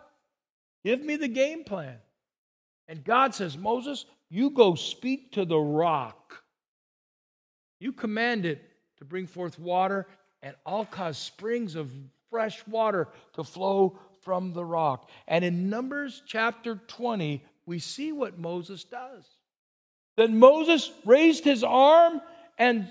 Give 0.85 1.00
me 1.02 1.16
the 1.16 1.28
game 1.28 1.64
plan. 1.64 1.96
And 2.88 3.04
God 3.04 3.35
says, 3.35 3.56
Moses, 3.56 4.06
you 4.28 4.50
go 4.50 4.74
speak 4.74 5.33
to 5.33 5.44
the 5.44 5.59
rock. 5.59 6.42
You 7.78 7.92
command 7.92 8.44
it 8.44 8.62
to 8.98 9.04
bring 9.04 9.26
forth 9.26 9.59
water, 9.59 10.06
and 10.42 10.54
I'll 10.66 10.85
cause 10.85 11.16
springs 11.16 11.76
of 11.76 11.90
fresh 12.30 12.66
water 12.66 13.09
to 13.35 13.44
flow 13.44 13.98
from 14.22 14.52
the 14.52 14.64
rock. 14.64 15.09
And 15.28 15.44
in 15.44 15.70
Numbers 15.70 16.22
chapter 16.26 16.80
20, 16.87 17.42
we 17.66 17.78
see 17.78 18.12
what 18.12 18.38
Moses 18.38 18.85
does. 18.85 19.24
Then 20.20 20.38
Moses 20.38 20.92
raised 21.06 21.44
his 21.44 21.64
arm 21.64 22.20
and 22.59 22.87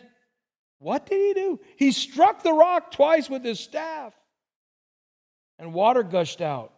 what 0.80 1.06
did 1.06 1.20
he 1.20 1.34
do? 1.40 1.60
He 1.78 1.92
struck 1.92 2.42
the 2.42 2.54
rock 2.54 2.90
twice 2.90 3.30
with 3.30 3.44
his 3.44 3.60
staff, 3.60 4.16
and 5.60 5.72
water 5.72 6.02
gushed 6.02 6.42
out. 6.42 6.74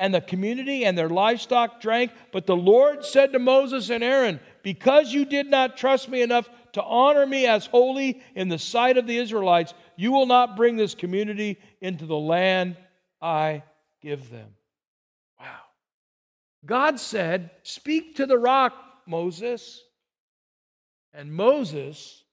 And 0.00 0.12
the 0.12 0.20
community 0.20 0.84
and 0.84 0.98
their 0.98 1.08
livestock 1.08 1.80
drank. 1.80 2.10
But 2.32 2.46
the 2.46 2.56
Lord 2.56 3.04
said 3.04 3.32
to 3.34 3.38
Moses 3.38 3.88
and 3.88 4.02
Aaron, 4.02 4.40
Because 4.64 5.12
you 5.12 5.24
did 5.24 5.46
not 5.46 5.76
trust 5.76 6.08
me 6.08 6.22
enough 6.22 6.50
to 6.72 6.82
honor 6.82 7.24
me 7.24 7.46
as 7.46 7.66
holy 7.66 8.20
in 8.34 8.48
the 8.48 8.58
sight 8.58 8.96
of 8.96 9.06
the 9.06 9.16
Israelites, 9.16 9.74
you 9.94 10.10
will 10.10 10.26
not 10.26 10.56
bring 10.56 10.74
this 10.74 10.96
community 10.96 11.56
into 11.80 12.04
the 12.04 12.18
land 12.18 12.76
I 13.20 13.62
give 14.00 14.28
them. 14.28 14.48
Wow. 15.38 15.60
God 16.66 16.98
said, 16.98 17.50
Speak 17.62 18.16
to 18.16 18.26
the 18.26 18.38
rock, 18.38 18.74
Moses. 19.06 19.82
And 21.14 21.32
Moses, 21.32 22.24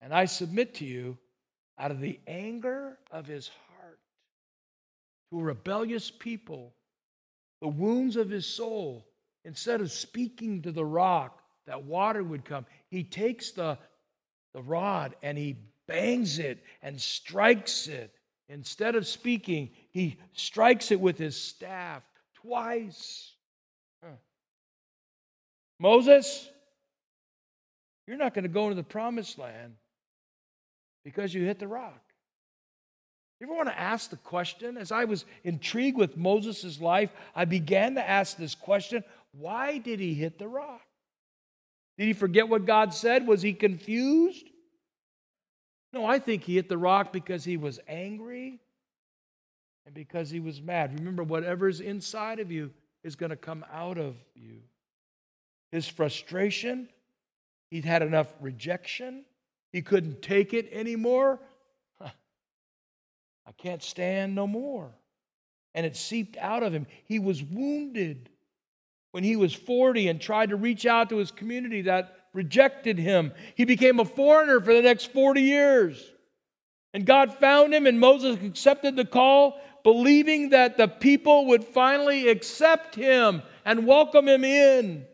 and 0.00 0.12
I 0.12 0.24
submit 0.24 0.74
to 0.76 0.84
you, 0.84 1.18
out 1.78 1.90
of 1.90 2.00
the 2.00 2.18
anger 2.26 2.98
of 3.10 3.26
his 3.26 3.48
heart 3.48 3.98
to 5.30 5.40
a 5.40 5.42
rebellious 5.42 6.10
people, 6.10 6.74
the 7.60 7.68
wounds 7.68 8.16
of 8.16 8.28
his 8.28 8.46
soul, 8.46 9.06
instead 9.44 9.80
of 9.80 9.90
speaking 9.90 10.62
to 10.62 10.72
the 10.72 10.84
rock 10.84 11.40
that 11.66 11.84
water 11.84 12.22
would 12.22 12.44
come, 12.44 12.66
he 12.88 13.04
takes 13.04 13.52
the, 13.52 13.78
the 14.54 14.62
rod 14.62 15.14
and 15.22 15.38
he 15.38 15.56
bangs 15.86 16.38
it 16.38 16.62
and 16.82 17.00
strikes 17.00 17.86
it. 17.86 18.12
Instead 18.48 18.96
of 18.96 19.06
speaking, 19.06 19.70
he 19.92 20.18
strikes 20.32 20.90
it 20.90 21.00
with 21.00 21.18
his 21.18 21.40
staff 21.40 22.02
twice. 22.34 23.31
Moses, 25.78 26.48
you're 28.06 28.16
not 28.16 28.34
going 28.34 28.44
to 28.44 28.48
go 28.48 28.64
into 28.64 28.76
the 28.76 28.82
promised 28.82 29.38
land 29.38 29.74
because 31.04 31.32
you 31.32 31.44
hit 31.44 31.58
the 31.58 31.68
rock. 31.68 32.00
You 33.40 33.48
ever 33.48 33.56
want 33.56 33.68
to 33.68 33.80
ask 33.80 34.10
the 34.10 34.16
question? 34.16 34.76
As 34.76 34.92
I 34.92 35.04
was 35.04 35.24
intrigued 35.42 35.98
with 35.98 36.16
Moses' 36.16 36.80
life, 36.80 37.10
I 37.34 37.44
began 37.44 37.96
to 37.96 38.08
ask 38.08 38.36
this 38.36 38.54
question 38.54 39.02
why 39.32 39.78
did 39.78 39.98
he 39.98 40.14
hit 40.14 40.38
the 40.38 40.46
rock? 40.46 40.82
Did 41.98 42.06
he 42.06 42.12
forget 42.12 42.48
what 42.48 42.66
God 42.66 42.94
said? 42.94 43.26
Was 43.26 43.42
he 43.42 43.52
confused? 43.52 44.46
No, 45.92 46.04
I 46.04 46.18
think 46.18 46.44
he 46.44 46.54
hit 46.54 46.68
the 46.68 46.78
rock 46.78 47.12
because 47.12 47.44
he 47.44 47.56
was 47.56 47.80
angry 47.88 48.60
and 49.86 49.94
because 49.94 50.30
he 50.30 50.40
was 50.40 50.60
mad. 50.60 50.98
Remember, 50.98 51.22
whatever's 51.22 51.80
inside 51.80 52.40
of 52.40 52.50
you 52.50 52.70
is 53.04 53.16
going 53.16 53.30
to 53.30 53.36
come 53.36 53.64
out 53.72 53.98
of 53.98 54.14
you 54.34 54.60
his 55.72 55.88
frustration. 55.88 56.88
He'd 57.70 57.86
had 57.86 58.02
enough 58.02 58.28
rejection. 58.40 59.24
He 59.72 59.80
couldn't 59.80 60.20
take 60.22 60.52
it 60.52 60.68
anymore. 60.70 61.40
I 62.00 63.52
can't 63.56 63.82
stand 63.82 64.34
no 64.34 64.46
more. 64.46 64.92
And 65.74 65.84
it 65.86 65.96
seeped 65.96 66.36
out 66.36 66.62
of 66.62 66.72
him. 66.72 66.86
He 67.06 67.18
was 67.18 67.42
wounded 67.42 68.28
when 69.10 69.24
he 69.24 69.36
was 69.36 69.54
40 69.54 70.08
and 70.08 70.20
tried 70.20 70.50
to 70.50 70.56
reach 70.56 70.86
out 70.86 71.08
to 71.08 71.16
his 71.16 71.30
community 71.30 71.82
that 71.82 72.14
rejected 72.34 72.98
him. 72.98 73.32
He 73.54 73.64
became 73.64 73.98
a 73.98 74.04
foreigner 74.04 74.60
for 74.60 74.74
the 74.74 74.82
next 74.82 75.12
40 75.12 75.40
years. 75.40 76.12
And 76.94 77.06
God 77.06 77.34
found 77.34 77.72
him, 77.72 77.86
and 77.86 77.98
Moses 77.98 78.38
accepted 78.42 78.96
the 78.96 79.06
call, 79.06 79.58
believing 79.82 80.50
that 80.50 80.76
the 80.76 80.88
people 80.88 81.46
would 81.46 81.64
finally 81.64 82.28
accept 82.28 82.94
him 82.94 83.42
and 83.64 83.86
welcome 83.86 84.28
him 84.28 84.44
in 84.44 85.06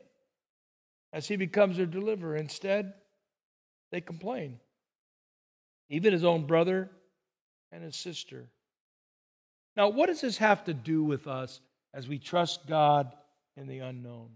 as 1.13 1.27
he 1.27 1.37
becomes 1.37 1.77
their 1.77 1.87
deliverer. 1.87 2.37
Instead, 2.37 2.95
they 3.91 4.01
complain. 4.01 4.59
Even 5.91 6.13
his 6.13 6.25
own 6.25 6.47
brother 6.47 6.91
and 7.73 7.83
his 7.83 7.97
sister. 7.97 8.49
Now, 9.77 9.89
what 9.89 10.07
does 10.07 10.21
this 10.21 10.39
have 10.39 10.65
to 10.65 10.75
do 10.75 11.03
with 11.05 11.27
us 11.27 11.61
as 11.95 12.09
we 12.09 12.19
trust 12.19 12.67
God 12.67 13.13
in 13.57 13.67
the 13.67 13.79
unknown? 13.79 14.29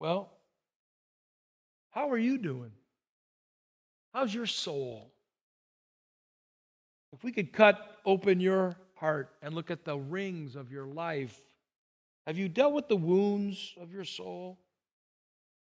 Well, 0.00 0.30
how 1.90 2.10
are 2.10 2.18
you 2.18 2.38
doing? 2.38 2.72
How's 4.12 4.34
your 4.34 4.46
soul? 4.46 5.12
If 7.12 7.22
we 7.22 7.30
could 7.30 7.52
cut 7.52 7.78
open 8.04 8.40
your 8.40 8.76
heart 8.96 9.30
and 9.42 9.54
look 9.54 9.70
at 9.70 9.84
the 9.84 9.96
rings 9.96 10.56
of 10.56 10.72
your 10.72 10.86
life, 10.86 11.40
have 12.26 12.38
you 12.38 12.48
dealt 12.48 12.72
with 12.72 12.88
the 12.88 12.96
wounds 12.96 13.74
of 13.80 13.92
your 13.92 14.04
soul? 14.04 14.58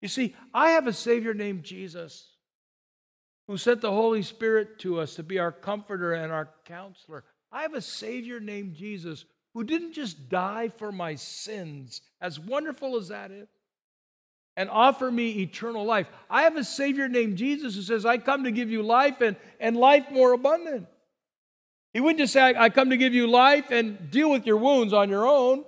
You 0.05 0.09
see, 0.09 0.35
I 0.53 0.73
have 0.73 0.87
a 0.87 0.93
Savior 0.93 1.33
named 1.33 1.63
Jesus 1.63 2.29
who 3.49 3.57
sent 3.57 3.81
the 3.81 3.91
Holy 3.91 4.21
Spirit 4.21 4.79
to 4.81 5.01
us 5.01 5.15
to 5.15 5.23
be 5.23 5.39
our 5.39 5.51
comforter 5.51 6.13
and 6.13 6.31
our 6.31 6.51
counselor. 6.67 7.25
I 7.51 7.63
have 7.63 7.73
a 7.73 7.81
Savior 7.81 8.39
named 8.39 8.75
Jesus 8.75 9.25
who 9.55 9.65
didn't 9.65 9.95
just 9.95 10.29
die 10.29 10.69
for 10.77 10.93
my 10.93 11.15
sins, 11.15 12.03
as 12.21 12.39
wonderful 12.39 12.99
as 12.99 13.09
that 13.09 13.31
is, 13.31 13.49
and 14.59 14.69
offer 14.69 15.11
me 15.11 15.41
eternal 15.41 15.87
life. 15.87 16.07
I 16.29 16.43
have 16.43 16.57
a 16.57 16.65
Savior 16.65 17.09
named 17.09 17.39
Jesus 17.39 17.75
who 17.75 17.81
says, 17.81 18.05
I 18.05 18.19
come 18.19 18.45
to 18.45 18.51
give 18.51 18.69
you 18.69 18.83
life 18.83 19.23
and, 19.23 19.37
and 19.59 19.75
life 19.75 20.11
more 20.11 20.35
abundant. 20.35 20.87
He 21.95 22.01
wouldn't 22.01 22.19
just 22.19 22.35
say, 22.35 22.43
I 22.43 22.69
come 22.69 22.91
to 22.91 22.99
give 22.99 23.15
you 23.15 23.27
life 23.27 23.71
and 23.71 24.11
deal 24.11 24.31
with 24.31 24.45
your 24.45 24.59
wounds 24.59 24.93
on 24.93 25.09
your 25.09 25.27
own. 25.27 25.65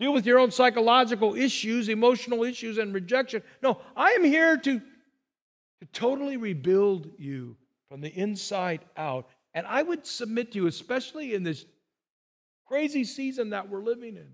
Deal 0.00 0.12
with 0.12 0.26
your 0.26 0.38
own 0.38 0.50
psychological 0.50 1.34
issues, 1.34 1.88
emotional 1.88 2.42
issues, 2.42 2.78
and 2.78 2.92
rejection. 2.92 3.42
No, 3.62 3.80
I 3.96 4.10
am 4.10 4.24
here 4.24 4.56
to, 4.56 4.78
to 4.80 5.86
totally 5.92 6.36
rebuild 6.36 7.10
you 7.16 7.56
from 7.88 8.00
the 8.00 8.08
inside 8.08 8.80
out. 8.96 9.28
And 9.54 9.66
I 9.66 9.82
would 9.82 10.04
submit 10.04 10.52
to 10.52 10.58
you, 10.58 10.66
especially 10.66 11.34
in 11.34 11.44
this 11.44 11.64
crazy 12.66 13.04
season 13.04 13.50
that 13.50 13.68
we're 13.68 13.84
living 13.84 14.16
in, 14.16 14.28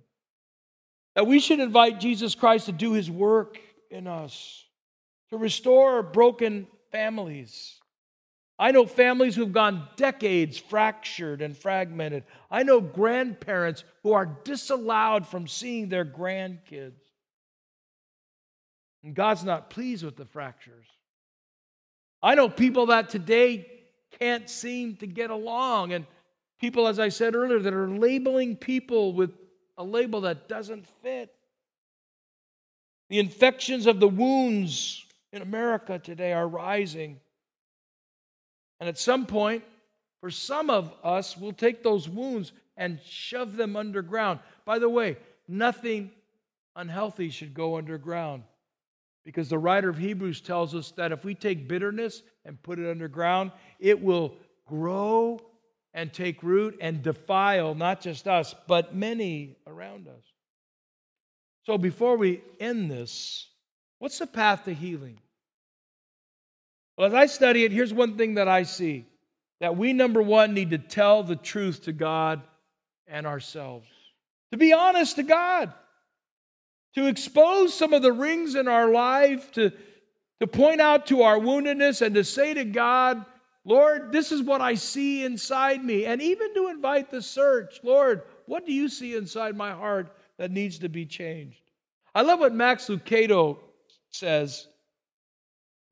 that 1.15 1.27
we 1.27 1.41
should 1.41 1.61
invite 1.61 2.01
Jesus 2.01 2.35
Christ 2.35 2.67
to 2.67 2.73
do 2.73 2.93
his 2.93 3.11
work 3.11 3.59
in 3.91 4.07
us, 4.07 4.65
to 5.29 5.37
restore 5.37 6.03
broken 6.03 6.67
families 6.91 7.80
I 8.61 8.73
know 8.73 8.85
families 8.85 9.35
who've 9.35 9.55
gone 9.55 9.89
decades 9.97 10.59
fractured 10.59 11.41
and 11.41 11.57
fragmented. 11.57 12.25
I 12.51 12.63
know 12.63 12.83
grandparents 12.83 13.85
who 14.03 14.13
are 14.13 14.27
disallowed 14.45 15.27
from 15.27 15.49
seeing 15.49 15.89
their 15.89 16.05
grandkids. 16.05 17.01
And 19.03 19.15
God's 19.15 19.45
not 19.45 19.71
pleased 19.71 20.05
with 20.05 20.17
the 20.17 20.27
fractures. 20.27 20.85
I 22.23 22.35
know 22.35 22.51
people 22.51 22.87
that 22.87 23.09
today 23.09 23.67
can't 24.19 24.51
seem 24.51 24.97
to 24.97 25.07
get 25.07 25.31
along, 25.31 25.95
and 25.95 26.05
people, 26.61 26.87
as 26.87 26.99
I 26.99 27.09
said 27.09 27.35
earlier, 27.35 27.61
that 27.61 27.73
are 27.73 27.89
labeling 27.89 28.57
people 28.57 29.15
with 29.15 29.31
a 29.79 29.85
label 29.85 30.21
that 30.21 30.49
doesn't 30.51 30.87
fit. 31.03 31.35
The 33.09 33.21
infections 33.21 33.87
of 33.87 34.01
the 34.01 34.09
wounds 34.09 35.03
in 35.33 35.41
America 35.41 35.99
today 35.99 36.35
are 36.35 36.47
rising. 36.47 37.21
And 38.81 38.89
at 38.89 38.99
some 38.99 39.27
point, 39.27 39.63
for 40.21 40.31
some 40.31 40.71
of 40.71 40.93
us, 41.05 41.37
we'll 41.37 41.53
take 41.53 41.83
those 41.83 42.09
wounds 42.09 42.53
and 42.77 42.99
shove 43.05 43.57
them 43.57 43.77
underground. 43.77 44.41
By 44.65 44.79
the 44.79 44.89
way, 44.89 45.19
nothing 45.47 46.11
unhealthy 46.75 47.31
should 47.31 47.55
go 47.55 47.77
underground. 47.77 48.43
Because 49.25 49.51
the 49.51 49.59
writer 49.59 49.91
of 49.91 49.99
Hebrews 49.99 50.41
tells 50.41 50.75
us 50.75 50.93
that 50.93 51.13
if 51.13 51.25
we 51.25 51.35
take 51.35 51.69
bitterness 51.69 52.23
and 52.45 52.63
put 52.63 52.79
it 52.79 52.91
underground, 52.91 53.53
it 53.79 54.03
will 54.03 54.35
grow 54.67 55.39
and 55.93 56.13
take 56.13 56.43
root 56.43 56.79
and 56.81 57.03
defile 57.03 57.75
not 57.75 58.01
just 58.01 58.27
us, 58.27 58.55
but 58.67 58.95
many 58.95 59.57
around 59.67 60.09
us. 60.09 60.25
So 61.65 61.77
before 61.77 62.17
we 62.17 62.43
end 62.59 62.91
this, 62.91 63.49
what's 63.99 64.19
the 64.19 64.27
path 64.27 64.65
to 64.65 64.75
healing? 64.75 65.19
Well, 67.01 67.07
as 67.07 67.15
I 67.15 67.25
study 67.25 67.65
it, 67.65 67.73
here's 67.73 67.95
one 67.95 68.19
thing 68.19 68.35
that 68.35 68.47
I 68.47 68.65
see 68.65 69.07
that 69.61 69.75
we, 69.75 69.95
number 69.95 70.21
one, 70.21 70.53
need 70.53 70.69
to 70.69 70.77
tell 70.77 71.23
the 71.23 71.35
truth 71.35 71.85
to 71.85 71.93
God 71.93 72.43
and 73.07 73.27
ourselves. 73.27 73.87
To 74.53 74.59
be 74.59 74.75
honest 74.75 75.17
to 75.17 75.23
God 75.23 75.73
to 76.97 77.07
expose 77.07 77.73
some 77.73 77.95
of 77.95 78.03
the 78.03 78.13
rings 78.13 78.55
in 78.55 78.69
our 78.69 78.91
life, 78.91 79.51
to, 79.53 79.73
to 80.41 80.47
point 80.47 80.83
out 80.83 81.07
to 81.07 81.23
our 81.23 81.39
woundedness, 81.39 82.03
and 82.03 82.15
to 82.17 82.23
say 82.23 82.53
to 82.53 82.67
God, 82.67 83.25
Lord, 83.65 84.13
this 84.13 84.31
is 84.31 84.43
what 84.43 84.61
I 84.61 84.75
see 84.75 85.25
inside 85.25 85.83
me. 85.83 86.05
And 86.05 86.21
even 86.21 86.53
to 86.53 86.69
invite 86.69 87.11
the 87.11 87.23
search, 87.23 87.81
Lord, 87.83 88.25
what 88.45 88.67
do 88.67 88.75
you 88.75 88.91
see 88.91 89.17
inside 89.17 89.57
my 89.57 89.73
heart 89.73 90.15
that 90.37 90.51
needs 90.51 90.81
to 90.81 90.91
be 90.91 91.07
changed? 91.07 91.63
I 92.15 92.21
love 92.21 92.41
what 92.41 92.53
Max 92.53 92.89
Lucado 92.89 93.57
says. 94.11 94.67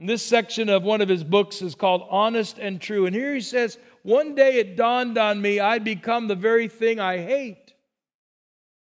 This 0.07 0.23
section 0.23 0.69
of 0.69 0.85
one 0.85 1.01
of 1.01 1.09
his 1.09 1.25
books 1.25 1.61
is 1.61 1.75
called 1.75 2.07
Honest 2.09 2.59
and 2.59 2.81
True. 2.81 3.07
And 3.07 3.15
here 3.15 3.35
he 3.35 3.41
says, 3.41 3.79
One 4.03 4.37
day 4.37 4.59
it 4.59 4.77
dawned 4.77 5.19
on 5.19 5.43
me 5.43 5.59
I'd 5.59 5.83
become 5.83 6.29
the 6.29 6.37
very 6.37 6.69
thing 6.69 7.01
I 7.01 7.19
hate. 7.19 7.75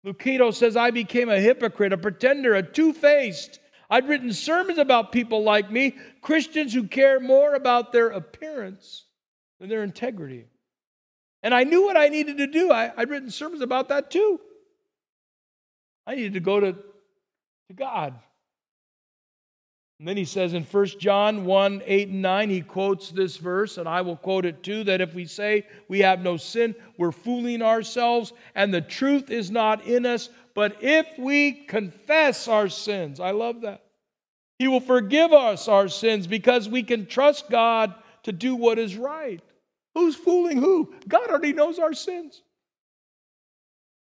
Lucado 0.04 0.54
says, 0.54 0.76
I 0.76 0.90
became 0.90 1.28
a 1.28 1.40
hypocrite, 1.40 1.92
a 1.92 1.98
pretender, 1.98 2.54
a 2.54 2.62
two 2.62 2.92
faced. 2.92 3.58
I'd 3.90 4.08
written 4.08 4.32
sermons 4.32 4.78
about 4.78 5.12
people 5.12 5.42
like 5.42 5.70
me, 5.70 5.96
Christians 6.20 6.74
who 6.74 6.84
care 6.84 7.20
more 7.20 7.54
about 7.54 7.90
their 7.90 8.08
appearance 8.08 9.06
than 9.58 9.68
their 9.68 9.82
integrity. 9.82 10.44
And 11.42 11.54
I 11.54 11.64
knew 11.64 11.84
what 11.84 11.96
I 11.96 12.08
needed 12.08 12.38
to 12.38 12.46
do. 12.46 12.70
I, 12.70 12.92
would 12.96 13.08
written 13.08 13.30
sermons 13.30 13.62
about 13.62 13.88
that 13.88 14.10
too. 14.10 14.40
I 16.06 16.16
needed 16.16 16.34
to 16.34 16.40
go 16.40 16.60
to, 16.60 16.72
to 16.72 17.74
God. 17.74 18.14
And 19.98 20.06
then 20.06 20.16
he 20.16 20.24
says 20.24 20.54
in 20.54 20.62
1 20.62 20.86
John 21.00 21.44
1 21.44 21.82
8 21.84 22.08
and 22.08 22.22
9, 22.22 22.50
he 22.50 22.60
quotes 22.60 23.10
this 23.10 23.36
verse, 23.36 23.78
and 23.78 23.88
I 23.88 24.00
will 24.02 24.16
quote 24.16 24.44
it 24.44 24.62
too 24.62 24.84
that 24.84 25.00
if 25.00 25.12
we 25.12 25.26
say 25.26 25.66
we 25.88 26.00
have 26.00 26.20
no 26.20 26.36
sin, 26.36 26.76
we're 26.96 27.10
fooling 27.10 27.62
ourselves, 27.62 28.32
and 28.54 28.72
the 28.72 28.80
truth 28.80 29.30
is 29.30 29.50
not 29.50 29.84
in 29.84 30.06
us. 30.06 30.30
But 30.54 30.76
if 30.82 31.06
we 31.18 31.52
confess 31.52 32.46
our 32.46 32.68
sins, 32.68 33.18
I 33.18 33.32
love 33.32 33.62
that, 33.62 33.84
he 34.60 34.68
will 34.68 34.80
forgive 34.80 35.32
us 35.32 35.66
our 35.66 35.88
sins 35.88 36.28
because 36.28 36.68
we 36.68 36.84
can 36.84 37.06
trust 37.06 37.50
God 37.50 37.92
to 38.22 38.30
do 38.30 38.54
what 38.54 38.78
is 38.78 38.96
right. 38.96 39.40
Who's 39.94 40.14
fooling 40.14 40.58
who? 40.58 40.94
God 41.08 41.28
already 41.28 41.52
knows 41.52 41.80
our 41.80 41.92
sins. 41.92 42.42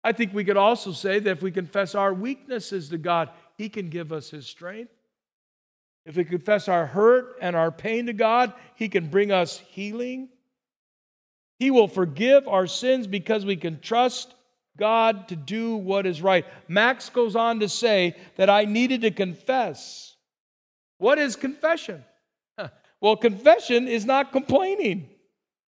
I 0.03 0.11
think 0.11 0.33
we 0.33 0.43
could 0.43 0.57
also 0.57 0.91
say 0.91 1.19
that 1.19 1.29
if 1.29 1.41
we 1.43 1.51
confess 1.51 1.93
our 1.93 2.13
weaknesses 2.13 2.89
to 2.89 2.97
God, 2.97 3.29
he 3.57 3.69
can 3.69 3.89
give 3.89 4.11
us 4.11 4.31
his 4.31 4.47
strength. 4.47 4.91
If 6.05 6.17
we 6.17 6.25
confess 6.25 6.67
our 6.67 6.85
hurt 6.85 7.37
and 7.41 7.55
our 7.55 7.71
pain 7.71 8.07
to 8.07 8.13
God, 8.13 8.53
He 8.75 8.89
can 8.89 9.07
bring 9.07 9.31
us 9.31 9.57
healing. 9.69 10.29
He 11.59 11.71
will 11.71 11.87
forgive 11.87 12.47
our 12.47 12.67
sins 12.67 13.07
because 13.07 13.45
we 13.45 13.55
can 13.55 13.79
trust 13.79 14.33
God 14.77 15.27
to 15.29 15.35
do 15.35 15.75
what 15.75 16.05
is 16.05 16.21
right. 16.21 16.45
Max 16.67 17.09
goes 17.09 17.35
on 17.35 17.59
to 17.61 17.69
say 17.69 18.15
that 18.35 18.49
I 18.49 18.65
needed 18.65 19.01
to 19.01 19.11
confess. 19.11 20.15
What 20.97 21.19
is 21.19 21.35
confession? 21.35 22.03
Well, 22.99 23.17
confession 23.17 23.87
is 23.87 24.05
not 24.05 24.31
complaining. 24.31 25.09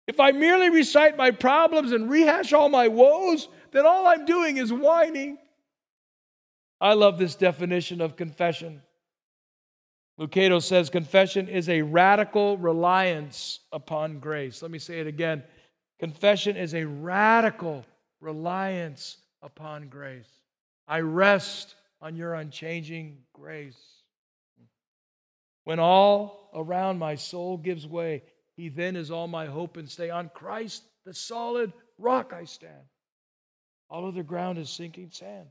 If 0.05 0.19
I 0.19 0.31
merely 0.31 0.69
recite 0.69 1.15
my 1.15 1.31
problems 1.31 1.93
and 1.93 2.09
rehash 2.09 2.51
all 2.51 2.67
my 2.67 2.89
woes, 2.89 3.47
then 3.71 3.85
all 3.85 4.05
I'm 4.05 4.25
doing 4.25 4.57
is 4.57 4.73
whining. 4.73 5.37
I 6.81 6.93
love 6.93 7.17
this 7.17 7.35
definition 7.35 8.01
of 8.01 8.17
confession. 8.17 8.81
Lucado 10.21 10.61
says 10.61 10.91
confession 10.91 11.47
is 11.47 11.67
a 11.67 11.81
radical 11.81 12.55
reliance 12.55 13.61
upon 13.71 14.19
grace. 14.19 14.61
Let 14.61 14.69
me 14.69 14.77
say 14.77 14.99
it 14.99 15.07
again. 15.07 15.41
Confession 15.99 16.55
is 16.55 16.75
a 16.75 16.85
radical 16.85 17.83
reliance 18.19 19.17
upon 19.41 19.87
grace. 19.87 20.29
I 20.87 20.99
rest 20.99 21.73
on 22.01 22.15
your 22.15 22.35
unchanging 22.35 23.17
grace. 23.33 23.81
When 25.63 25.79
all 25.79 26.51
around 26.53 26.99
my 26.99 27.15
soul 27.15 27.57
gives 27.57 27.87
way, 27.87 28.21
he 28.55 28.69
then 28.69 28.95
is 28.95 29.09
all 29.09 29.27
my 29.27 29.47
hope 29.47 29.77
and 29.77 29.89
stay. 29.89 30.11
On 30.11 30.29
Christ, 30.35 30.83
the 31.03 31.15
solid 31.15 31.73
rock, 31.97 32.31
I 32.31 32.43
stand. 32.43 32.85
All 33.89 34.07
other 34.07 34.21
ground 34.21 34.59
is 34.59 34.69
sinking 34.69 35.09
sand. 35.09 35.47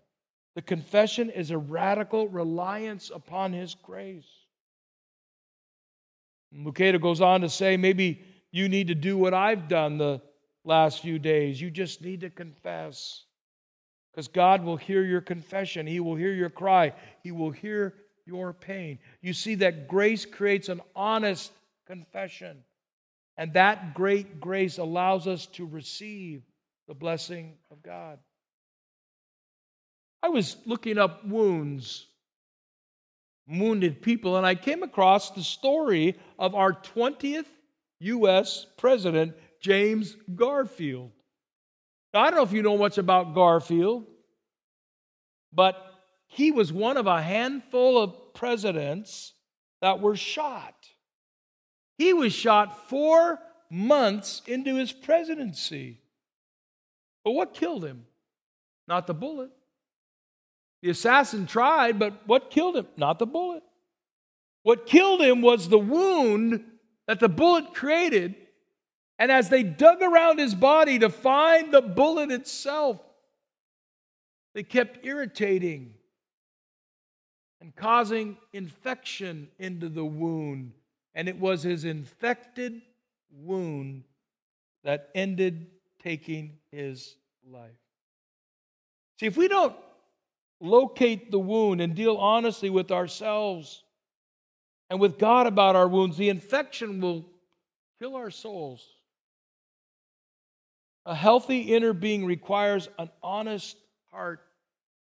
The 0.55 0.63
confession 0.63 1.29
is 1.29 1.51
a 1.51 1.59
radical 1.59 2.29
reliance 2.29 3.11
upon 3.13 3.53
his 3.53 3.75
grace. 3.75 4.29
Lucado 6.55 7.01
goes 7.01 7.21
on 7.21 7.43
to 7.43 7.49
say, 7.49 7.77
maybe 7.77 8.23
you 8.51 8.69
need 8.69 8.89
to 8.89 8.95
do 8.95 9.17
what 9.17 9.35
I've 9.35 9.69
done 9.69 9.99
the 9.99 10.21
last 10.65 11.01
few 11.01 11.19
days. 11.19 11.61
You 11.61 11.71
just 11.71 12.03
need 12.03 12.21
to 12.21 12.31
confess. 12.31 13.25
Because 14.11 14.29
God 14.29 14.65
will 14.65 14.77
hear 14.77 15.05
your 15.05 15.21
confession, 15.21 15.87
He 15.87 16.01
will 16.01 16.17
hear 16.17 16.33
your 16.33 16.51
cry, 16.51 16.93
He 17.23 17.31
will 17.31 17.53
hear 17.53 17.95
your 18.27 18.53
pain. 18.53 18.99
You 19.21 19.33
see 19.33 19.57
that 19.57 19.87
grace 19.87 20.25
creates 20.25 20.69
an 20.69 20.81
honest 20.97 21.53
confession. 21.87 22.65
And 23.37 23.53
that 23.55 23.95
great 23.95 24.41
grace 24.41 24.79
allows 24.79 25.27
us 25.27 25.47
to 25.47 25.67
receive 25.67 26.43
the 26.89 26.95
blessing 26.95 27.55
of 27.71 27.83
God. 27.83 28.19
I 30.23 30.29
was 30.29 30.57
looking 30.67 30.99
up 30.99 31.25
wounds 31.25 32.07
wounded 33.51 34.01
people. 34.01 34.37
And 34.37 34.47
I 34.47 34.55
came 34.55 34.83
across 34.83 35.31
the 35.31 35.43
story 35.43 36.17
of 36.39 36.55
our 36.55 36.73
20th 36.73 37.47
U.S. 38.01 38.67
President, 38.77 39.35
James 39.61 40.17
Garfield. 40.35 41.11
Now, 42.15 42.23
I 42.23 42.31
don't 42.31 42.37
know 42.37 42.43
if 42.43 42.53
you 42.53 42.63
know 42.63 42.79
much 42.79 42.99
about 42.99 43.35
Garfield, 43.35 44.07
but 45.53 45.77
he 46.27 46.51
was 46.51 46.73
one 46.73 46.97
of 46.97 47.07
a 47.07 47.21
handful 47.21 47.99
of 48.03 48.35
presidents 48.35 49.35
that 49.81 50.01
were 50.01 50.17
shot. 50.17 50.75
He 51.99 52.13
was 52.13 52.33
shot 52.33 52.89
four 52.89 53.39
months 53.71 54.43
into 54.47 54.77
his 54.77 54.93
presidency. 54.93 56.01
But 57.25 57.33
what 57.33 57.55
killed 57.55 57.85
him? 57.85 58.07
Not 58.89 59.07
the 59.07 59.15
bullet. 59.15 59.51
The 60.83 60.91
assassin 60.91 61.47
tried, 61.47 61.99
but 61.99 62.27
what 62.27 62.51
killed 62.51 62.77
him? 62.77 62.87
Not 62.97 63.19
the 63.19 63.27
bullet. 63.27 63.63
What 64.63 64.87
killed 64.87 65.21
him 65.21 65.43
was 65.43 65.69
the 65.69 65.79
wound 65.79 66.65
that 67.07 67.21
the 67.21 67.29
bullet 67.29 67.75
created. 67.75 68.35
And 69.19 69.31
as 69.31 69.51
they 69.51 69.63
dug 69.63 70.03
around 70.03 70.39
his 70.39 70.55
body 70.55 70.99
to 70.99 71.11
find 71.11 71.73
the 71.73 71.83
bullet 71.83 72.31
itself, 72.31 73.01
they 74.55 74.63
kept 74.63 75.05
irritating 75.05 75.95
and 77.61 77.77
causing 77.77 78.39
infection 78.53 79.49
into 79.59 79.89
the 79.89 80.05
wound. 80.05 80.73
And 81.15 81.29
it 81.29 81.39
was 81.39 81.63
his 81.63 81.85
infected 81.85 82.81
wound 83.31 84.05
that 84.85 85.11
ended 85.15 85.67
taking 86.03 86.59
his 86.73 87.17
life. 87.47 87.71
See, 89.19 89.27
if 89.27 89.37
we 89.37 89.49
don't 89.49 89.77
locate 90.61 91.31
the 91.31 91.39
wound 91.39 91.81
and 91.81 91.95
deal 91.95 92.17
honestly 92.17 92.71
with 92.71 92.91
ourselves 92.91 93.83
and 94.91 95.01
with 95.01 95.19
God 95.19 95.47
about 95.47 95.77
our 95.77 95.89
wounds, 95.89 96.17
the 96.17 96.29
infection 96.29 97.01
will 97.01 97.25
kill 98.01 98.17
our 98.17 98.31
souls. 98.31 98.87
A 101.07 101.15
healthy 101.15 101.61
inner 101.61 101.93
being 101.93 102.27
requires 102.27 102.89
an 102.99 103.09
honest 103.23 103.77
heart. 104.11 104.41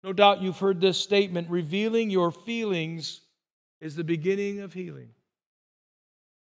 No 0.02 0.12
doubt 0.12 0.42
you've 0.42 0.58
heard 0.58 0.80
this 0.80 0.98
statement 0.98 1.50
revealing 1.50 2.10
your 2.10 2.30
feelings 2.30 3.20
is 3.80 3.96
the 3.96 4.04
beginning 4.04 4.60
of 4.60 4.72
healing. 4.72 5.08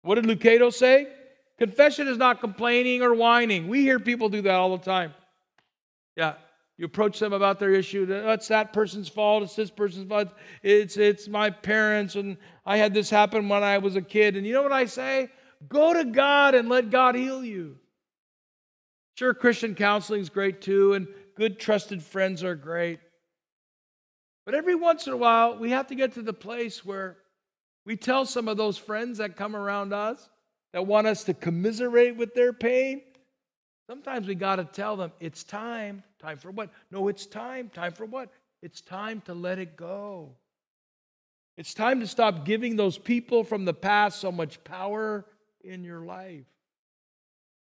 What 0.03 0.17
did 0.17 0.25
Lucado 0.25 0.73
say? 0.73 1.07
Confession 1.59 2.09
is 2.09 2.19
not 2.19 2.41
complaining 2.41 3.03
or 3.03 3.15
whining. 3.15 3.69
We 3.69 3.83
hear 3.83 4.01
people 4.01 4.29
do 4.29 4.43
that 4.43 4.55
all 4.55 4.77
the 4.77 4.85
time. 4.85 5.15
Yeah, 6.17 6.35
you 6.79 6.87
approach 6.87 7.19
them 7.19 7.33
about 7.33 7.59
their 7.59 7.73
issue. 7.73 8.07
That's 8.07 8.51
oh, 8.51 8.55
that 8.55 8.73
person's 8.73 9.09
fault. 9.09 9.43
It's 9.43 9.55
this 9.55 9.71
person's 9.71 10.09
fault. 10.09 10.29
It's 10.63 10.97
it's 10.97 11.29
my 11.29 11.51
parents, 11.51 12.17
and 12.17 12.37
I 12.65 12.79
had 12.79 12.95
this 12.95 13.11
happen 13.11 13.49
when 13.49 13.63
I 13.63 13.79
was 13.79 13.97
a 13.97 14.03
kid. 14.03 14.37
And 14.37 14.47
you 14.47 14.53
know 14.53 14.63
what 14.63 14.73
I 14.73 14.87
say? 14.87 15.31
Go 15.69 15.93
to 15.93 16.05
God 16.05 16.55
and 16.55 16.69
let 16.69 16.91
God 16.91 17.15
heal 17.15 17.45
you. 17.45 17.77
Sure, 19.15 19.35
Christian 19.35 19.75
counseling 19.75 20.21
is 20.21 20.31
great 20.31 20.63
too, 20.63 20.95
and 20.95 21.07
good 21.37 21.59
trusted 21.61 22.03
friends 22.03 22.43
are 22.43 22.55
great. 22.55 22.99
But 24.45 24.55
every 24.55 24.75
once 24.75 25.07
in 25.07 25.13
a 25.13 25.17
while, 25.17 25.59
we 25.59 25.71
have 25.71 25.87
to 25.89 25.95
get 25.95 26.15
to 26.15 26.23
the 26.23 26.33
place 26.33 26.85
where 26.85 27.19
we 27.85 27.97
tell 27.97 28.25
some 28.25 28.49
of 28.49 28.57
those 28.57 28.79
friends 28.79 29.19
that 29.19 29.37
come 29.37 29.55
around 29.55 29.93
us 29.93 30.29
that 30.73 30.87
want 30.87 31.07
us 31.07 31.25
to 31.25 31.35
commiserate 31.35 32.17
with 32.17 32.35
their 32.35 32.53
pain. 32.53 33.03
Sometimes 33.87 34.27
we 34.27 34.35
got 34.35 34.57
to 34.57 34.65
tell 34.65 34.97
them, 34.97 35.13
it's 35.21 35.43
time. 35.43 36.03
Time 36.19 36.39
for 36.39 36.51
what? 36.51 36.71
No, 36.91 37.09
it's 37.09 37.27
time. 37.27 37.69
Time 37.69 37.93
for 37.93 38.07
what? 38.07 38.31
It's 38.63 38.81
time 38.81 39.21
to 39.23 39.35
let 39.35 39.59
it 39.59 39.77
go. 39.77 40.37
It's 41.57 41.75
time 41.75 42.01
to 42.01 42.07
stop 42.07 42.45
giving 42.45 42.77
those 42.77 42.97
people 42.97 43.45
from 43.45 43.65
the 43.65 43.75
past 43.75 44.21
so 44.21 44.33
much 44.33 44.63
power 44.65 45.27
in 45.63 45.85
your 45.85 46.01
life. 46.01 46.47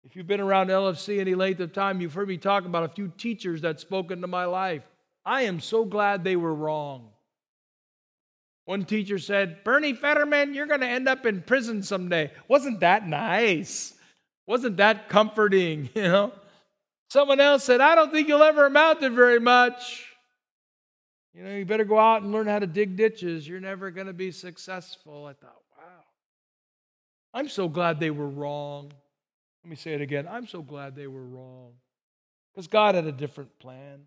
If 0.05 0.17
you've 0.17 0.27
been 0.27 0.41
around 0.41 0.69
LFC 0.69 1.21
any 1.21 1.35
length 1.35 1.61
of 1.61 1.73
time, 1.73 2.01
you've 2.01 2.15
heard 2.15 2.29
me 2.29 2.39
talk 2.39 2.65
about 2.65 2.85
a 2.85 2.89
few 2.89 3.13
teachers 3.17 3.63
that 3.63 3.81
spoke 3.81 4.11
into 4.11 4.27
my 4.27 4.45
life. 4.45 4.83
I 5.25 5.43
am 5.43 5.61
so 5.61 5.85
glad 5.85 6.25
they 6.25 6.37
were 6.37 6.55
wrong. 6.55 7.09
One 8.65 8.85
teacher 8.85 9.19
said, 9.19 9.65
Bernie 9.65 9.95
Fetterman, 9.95 10.55
you're 10.55 10.67
going 10.67 10.81
to 10.81 10.87
end 10.87 11.09
up 11.09 11.27
in 11.27 11.43
prison 11.43 11.83
someday. 11.83 12.31
Wasn't 12.47 12.81
that 12.81 13.07
nice? 13.07 13.95
Wasn't 14.51 14.79
that 14.79 15.09
comforting? 15.09 15.91
You 15.95 16.03
know? 16.03 16.33
Someone 17.09 17.39
else 17.39 17.63
said, 17.63 17.81
I 17.81 17.95
don't 17.95 18.11
think 18.11 18.27
you'll 18.27 18.43
ever 18.43 18.67
amount 18.67 19.01
to 19.01 19.11
very 19.11 19.39
much. 19.39 20.07
You 21.33 21.45
know, 21.45 21.55
you 21.55 21.65
better 21.65 21.85
go 21.85 21.99
out 22.01 22.23
and 22.23 22.33
learn 22.33 22.49
how 22.49 22.59
to 22.59 22.67
dig 22.67 22.97
ditches. 22.97 23.47
You're 23.47 23.61
never 23.61 23.93
going 23.93 24.09
to 24.09 24.13
be 24.13 24.33
successful. 24.33 25.27
I 25.27 25.35
thought, 25.35 25.57
wow. 25.77 26.03
I'm 27.33 27.49
so 27.49 27.69
glad 27.69 28.01
they 28.01 28.11
were 28.11 28.29
wrong. 28.29 28.93
Let 29.63 29.71
me 29.71 29.77
say 29.77 29.93
it 29.93 30.01
again. 30.01 30.27
I'm 30.29 30.49
so 30.49 30.63
glad 30.63 30.97
they 30.97 31.07
were 31.07 31.25
wrong 31.25 31.75
because 32.53 32.67
God 32.67 32.97
had 32.97 33.07
a 33.07 33.13
different 33.13 33.57
plan. 33.61 34.01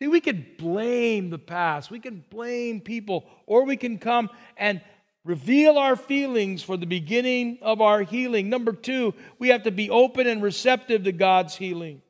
See, 0.00 0.06
we 0.08 0.20
can 0.20 0.46
blame 0.58 1.30
the 1.30 1.38
past, 1.38 1.90
we 1.90 2.00
can 2.00 2.24
blame 2.30 2.80
people, 2.80 3.24
or 3.46 3.64
we 3.64 3.76
can 3.76 3.98
come 3.98 4.30
and 4.56 4.80
reveal 5.24 5.78
our 5.78 5.96
feelings 5.96 6.62
for 6.62 6.76
the 6.76 6.86
beginning 6.86 7.58
of 7.62 7.80
our 7.80 8.02
healing. 8.02 8.48
Number 8.48 8.72
two, 8.72 9.14
we 9.38 9.48
have 9.48 9.62
to 9.64 9.70
be 9.70 9.90
open 9.90 10.26
and 10.26 10.42
receptive 10.42 11.04
to 11.04 11.12
God's 11.12 11.54
healing. 11.54 12.02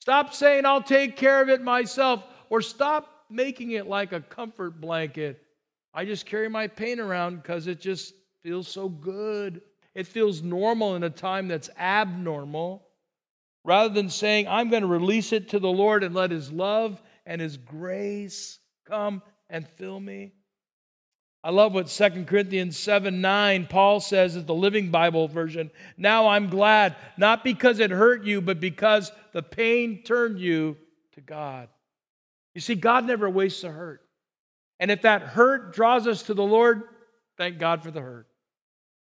Stop 0.00 0.34
saying, 0.34 0.66
I'll 0.66 0.82
take 0.82 1.16
care 1.16 1.40
of 1.40 1.48
it 1.48 1.62
myself, 1.62 2.24
or 2.50 2.60
stop 2.60 3.24
making 3.30 3.70
it 3.70 3.86
like 3.86 4.12
a 4.12 4.20
comfort 4.20 4.80
blanket. 4.80 5.42
I 5.94 6.04
just 6.04 6.26
carry 6.26 6.48
my 6.48 6.66
pain 6.66 7.00
around 7.00 7.36
because 7.36 7.66
it 7.66 7.80
just 7.80 8.14
feels 8.42 8.68
so 8.68 8.88
good. 8.88 9.62
It 9.94 10.06
feels 10.06 10.42
normal 10.42 10.96
in 10.96 11.04
a 11.04 11.10
time 11.10 11.48
that's 11.48 11.70
abnormal. 11.78 12.86
Rather 13.64 13.94
than 13.94 14.10
saying, 14.10 14.46
I'm 14.46 14.68
going 14.68 14.82
to 14.82 14.88
release 14.88 15.32
it 15.32 15.48
to 15.50 15.58
the 15.58 15.70
Lord 15.70 16.04
and 16.04 16.14
let 16.14 16.30
His 16.30 16.52
love 16.52 17.00
and 17.24 17.40
His 17.40 17.56
grace 17.56 18.58
come 18.84 19.22
and 19.48 19.66
fill 19.66 19.98
me. 19.98 20.32
I 21.44 21.50
love 21.50 21.74
what 21.74 21.88
2 21.88 22.24
Corinthians 22.24 22.78
7 22.78 23.20
9, 23.20 23.66
Paul 23.66 24.00
says 24.00 24.34
is 24.34 24.46
the 24.46 24.54
Living 24.54 24.90
Bible 24.90 25.28
version. 25.28 25.70
Now 25.98 26.28
I'm 26.28 26.48
glad, 26.48 26.96
not 27.18 27.44
because 27.44 27.80
it 27.80 27.90
hurt 27.90 28.24
you, 28.24 28.40
but 28.40 28.60
because 28.60 29.12
the 29.34 29.42
pain 29.42 30.02
turned 30.04 30.40
you 30.40 30.78
to 31.12 31.20
God. 31.20 31.68
You 32.54 32.62
see, 32.62 32.74
God 32.74 33.04
never 33.04 33.28
wastes 33.28 33.62
a 33.62 33.70
hurt. 33.70 34.00
And 34.80 34.90
if 34.90 35.02
that 35.02 35.20
hurt 35.20 35.74
draws 35.74 36.06
us 36.06 36.22
to 36.24 36.34
the 36.34 36.42
Lord, 36.42 36.84
thank 37.36 37.58
God 37.58 37.82
for 37.82 37.90
the 37.90 38.00
hurt. 38.00 38.26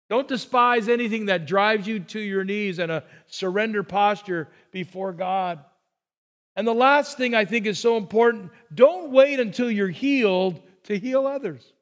Don't 0.09 0.29
despise 0.29 0.89
anything 0.89 1.27
that 1.27 1.45
drives 1.45 1.89
you 1.89 1.99
to 2.01 2.21
your 2.21 2.45
knees 2.45 2.79
and 2.79 2.93
a 2.93 3.03
surrender 3.27 3.83
posture 3.83 4.49
before 4.71 5.13
God. 5.13 5.59
And 6.55 6.67
the 6.67 6.73
last 6.73 7.19
thing 7.19 7.35
I 7.35 7.45
think 7.45 7.67
is 7.67 7.81
so 7.81 7.97
important 7.97 8.53
don't 8.73 9.11
wait 9.11 9.41
until 9.41 9.69
you're 9.69 9.89
healed 9.89 10.63
to 10.85 10.97
heal 10.97 11.27
others. 11.27 11.73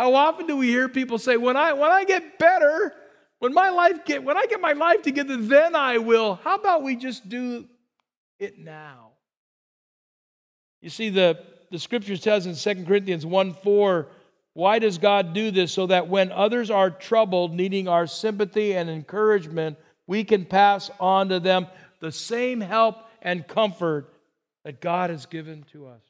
How 0.00 0.14
often 0.14 0.46
do 0.46 0.56
we 0.56 0.68
hear 0.68 0.88
people 0.88 1.18
say, 1.18 1.36
when 1.36 1.58
I, 1.58 1.74
when 1.74 1.90
I 1.90 2.04
get 2.04 2.38
better, 2.38 2.94
when 3.38 3.52
my 3.52 3.68
life 3.68 4.02
get, 4.06 4.24
when 4.24 4.34
I 4.34 4.46
get 4.46 4.58
my 4.58 4.72
life 4.72 5.02
together, 5.02 5.36
then 5.36 5.76
I 5.76 5.98
will. 5.98 6.36
How 6.36 6.54
about 6.54 6.82
we 6.82 6.96
just 6.96 7.28
do 7.28 7.66
it 8.38 8.58
now? 8.58 9.10
You 10.80 10.88
see, 10.88 11.10
the, 11.10 11.38
the 11.70 11.78
scripture 11.78 12.16
tells 12.16 12.46
in 12.46 12.54
2 12.54 12.86
Corinthians 12.86 13.26
1 13.26 13.52
4, 13.52 14.08
why 14.54 14.78
does 14.78 14.96
God 14.96 15.34
do 15.34 15.50
this? 15.50 15.70
So 15.70 15.86
that 15.88 16.08
when 16.08 16.32
others 16.32 16.70
are 16.70 16.88
troubled, 16.88 17.52
needing 17.52 17.86
our 17.86 18.06
sympathy 18.06 18.74
and 18.74 18.88
encouragement, 18.88 19.76
we 20.06 20.24
can 20.24 20.46
pass 20.46 20.90
on 20.98 21.28
to 21.28 21.40
them 21.40 21.66
the 22.00 22.10
same 22.10 22.62
help 22.62 22.96
and 23.20 23.46
comfort 23.46 24.14
that 24.64 24.80
God 24.80 25.10
has 25.10 25.26
given 25.26 25.66
to 25.72 25.88
us. 25.88 26.00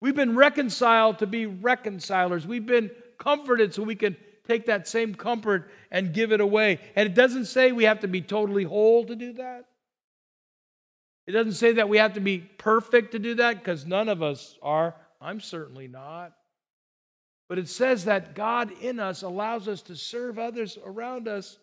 We've 0.00 0.16
been 0.16 0.36
reconciled 0.36 1.18
to 1.18 1.26
be 1.26 1.44
reconcilers. 1.44 2.46
We've 2.46 2.64
been 2.64 2.90
comforted 3.20 3.72
so 3.72 3.84
we 3.84 3.94
can 3.94 4.16
take 4.48 4.66
that 4.66 4.88
same 4.88 5.14
comfort 5.14 5.70
and 5.92 6.12
give 6.12 6.32
it 6.32 6.40
away. 6.40 6.80
And 6.96 7.06
it 7.06 7.14
doesn't 7.14 7.44
say 7.44 7.70
we 7.70 7.84
have 7.84 8.00
to 8.00 8.08
be 8.08 8.20
totally 8.20 8.64
whole 8.64 9.04
to 9.04 9.14
do 9.14 9.34
that. 9.34 9.66
It 11.28 11.32
doesn't 11.32 11.52
say 11.52 11.74
that 11.74 11.88
we 11.88 11.98
have 11.98 12.14
to 12.14 12.20
be 12.20 12.38
perfect 12.38 13.12
to 13.12 13.20
do 13.20 13.36
that 13.36 13.58
because 13.58 13.86
none 13.86 14.08
of 14.08 14.20
us 14.20 14.58
are. 14.62 14.96
I'm 15.20 15.40
certainly 15.40 15.86
not. 15.86 16.32
But 17.48 17.58
it 17.58 17.68
says 17.68 18.06
that 18.06 18.34
God 18.34 18.72
in 18.80 18.98
us 18.98 19.22
allows 19.22 19.68
us 19.68 19.82
to 19.82 19.96
serve 19.96 20.38
others 20.38 20.78
around 20.84 21.28
us 21.28 21.58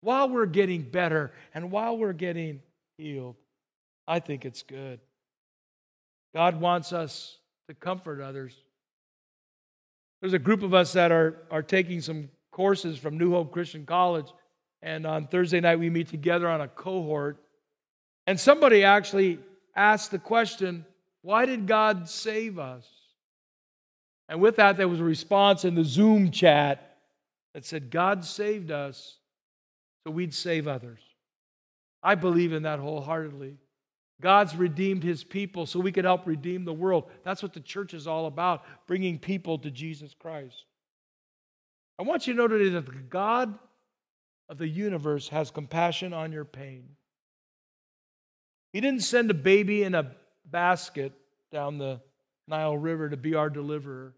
while 0.00 0.28
we're 0.28 0.46
getting 0.46 0.82
better 0.82 1.32
and 1.54 1.70
while 1.70 1.98
we're 1.98 2.12
getting 2.12 2.60
healed. 2.96 3.36
I 4.06 4.20
think 4.20 4.44
it's 4.44 4.62
good. 4.62 5.00
God 6.34 6.60
wants 6.60 6.92
us 6.92 7.38
to 7.68 7.74
comfort 7.74 8.20
others. 8.20 8.54
There's 10.24 10.32
a 10.32 10.38
group 10.38 10.62
of 10.62 10.72
us 10.72 10.94
that 10.94 11.12
are, 11.12 11.42
are 11.50 11.60
taking 11.60 12.00
some 12.00 12.30
courses 12.50 12.96
from 12.96 13.18
New 13.18 13.32
Hope 13.32 13.52
Christian 13.52 13.84
College. 13.84 14.28
And 14.80 15.04
on 15.04 15.26
Thursday 15.26 15.60
night, 15.60 15.78
we 15.78 15.90
meet 15.90 16.08
together 16.08 16.48
on 16.48 16.62
a 16.62 16.68
cohort. 16.68 17.36
And 18.26 18.40
somebody 18.40 18.84
actually 18.84 19.38
asked 19.76 20.12
the 20.12 20.18
question, 20.18 20.86
Why 21.20 21.44
did 21.44 21.66
God 21.66 22.08
save 22.08 22.58
us? 22.58 22.88
And 24.30 24.40
with 24.40 24.56
that, 24.56 24.78
there 24.78 24.88
was 24.88 24.98
a 24.98 25.04
response 25.04 25.66
in 25.66 25.74
the 25.74 25.84
Zoom 25.84 26.30
chat 26.30 26.96
that 27.52 27.66
said, 27.66 27.90
God 27.90 28.24
saved 28.24 28.70
us 28.70 29.18
so 30.06 30.10
we'd 30.10 30.32
save 30.32 30.66
others. 30.66 31.00
I 32.02 32.14
believe 32.14 32.54
in 32.54 32.62
that 32.62 32.78
wholeheartedly. 32.78 33.58
God's 34.20 34.54
redeemed 34.56 35.02
his 35.02 35.24
people 35.24 35.66
so 35.66 35.80
we 35.80 35.92
can 35.92 36.04
help 36.04 36.26
redeem 36.26 36.64
the 36.64 36.72
world. 36.72 37.10
That's 37.24 37.42
what 37.42 37.52
the 37.52 37.60
church 37.60 37.94
is 37.94 38.06
all 38.06 38.26
about, 38.26 38.62
bringing 38.86 39.18
people 39.18 39.58
to 39.58 39.70
Jesus 39.70 40.14
Christ. 40.18 40.64
I 41.98 42.02
want 42.02 42.26
you 42.26 42.32
to 42.32 42.36
know 42.36 42.48
today 42.48 42.70
that 42.70 42.86
the 42.86 42.92
God 42.92 43.58
of 44.48 44.58
the 44.58 44.68
universe 44.68 45.28
has 45.28 45.50
compassion 45.50 46.12
on 46.12 46.32
your 46.32 46.44
pain. 46.44 46.84
He 48.72 48.80
didn't 48.80 49.02
send 49.02 49.30
a 49.30 49.34
baby 49.34 49.82
in 49.84 49.94
a 49.94 50.12
basket 50.44 51.12
down 51.52 51.78
the 51.78 52.00
Nile 52.48 52.76
River 52.76 53.08
to 53.08 53.16
be 53.16 53.34
our 53.34 53.48
deliverer, 53.48 54.14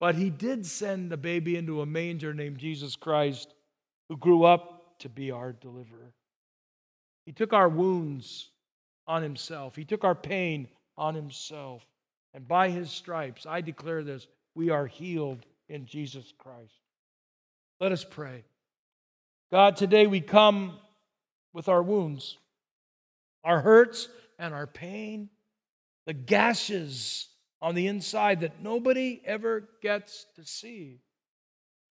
but 0.00 0.14
he 0.14 0.30
did 0.30 0.66
send 0.66 1.12
a 1.12 1.16
baby 1.16 1.56
into 1.56 1.82
a 1.82 1.86
manger 1.86 2.34
named 2.34 2.58
Jesus 2.58 2.96
Christ, 2.96 3.54
who 4.08 4.16
grew 4.16 4.44
up 4.44 4.98
to 5.00 5.08
be 5.08 5.30
our 5.30 5.52
deliverer. 5.52 6.12
He 7.26 7.32
took 7.32 7.52
our 7.52 7.68
wounds 7.68 8.48
on 9.12 9.22
himself. 9.22 9.76
He 9.76 9.84
took 9.84 10.04
our 10.04 10.14
pain 10.14 10.68
on 10.96 11.14
himself. 11.14 11.86
And 12.32 12.48
by 12.48 12.70
his 12.70 12.90
stripes, 12.90 13.44
I 13.44 13.60
declare 13.60 14.02
this, 14.02 14.26
we 14.54 14.70
are 14.70 14.86
healed 14.86 15.44
in 15.68 15.84
Jesus 15.84 16.32
Christ. 16.38 16.72
Let 17.78 17.92
us 17.92 18.06
pray. 18.08 18.42
God, 19.50 19.76
today 19.76 20.06
we 20.06 20.22
come 20.22 20.78
with 21.52 21.68
our 21.68 21.82
wounds, 21.82 22.38
our 23.44 23.60
hurts, 23.60 24.08
and 24.38 24.54
our 24.54 24.66
pain, 24.66 25.28
the 26.06 26.14
gashes 26.14 27.28
on 27.60 27.74
the 27.74 27.88
inside 27.88 28.40
that 28.40 28.62
nobody 28.62 29.20
ever 29.26 29.68
gets 29.82 30.24
to 30.36 30.44
see. 30.46 31.00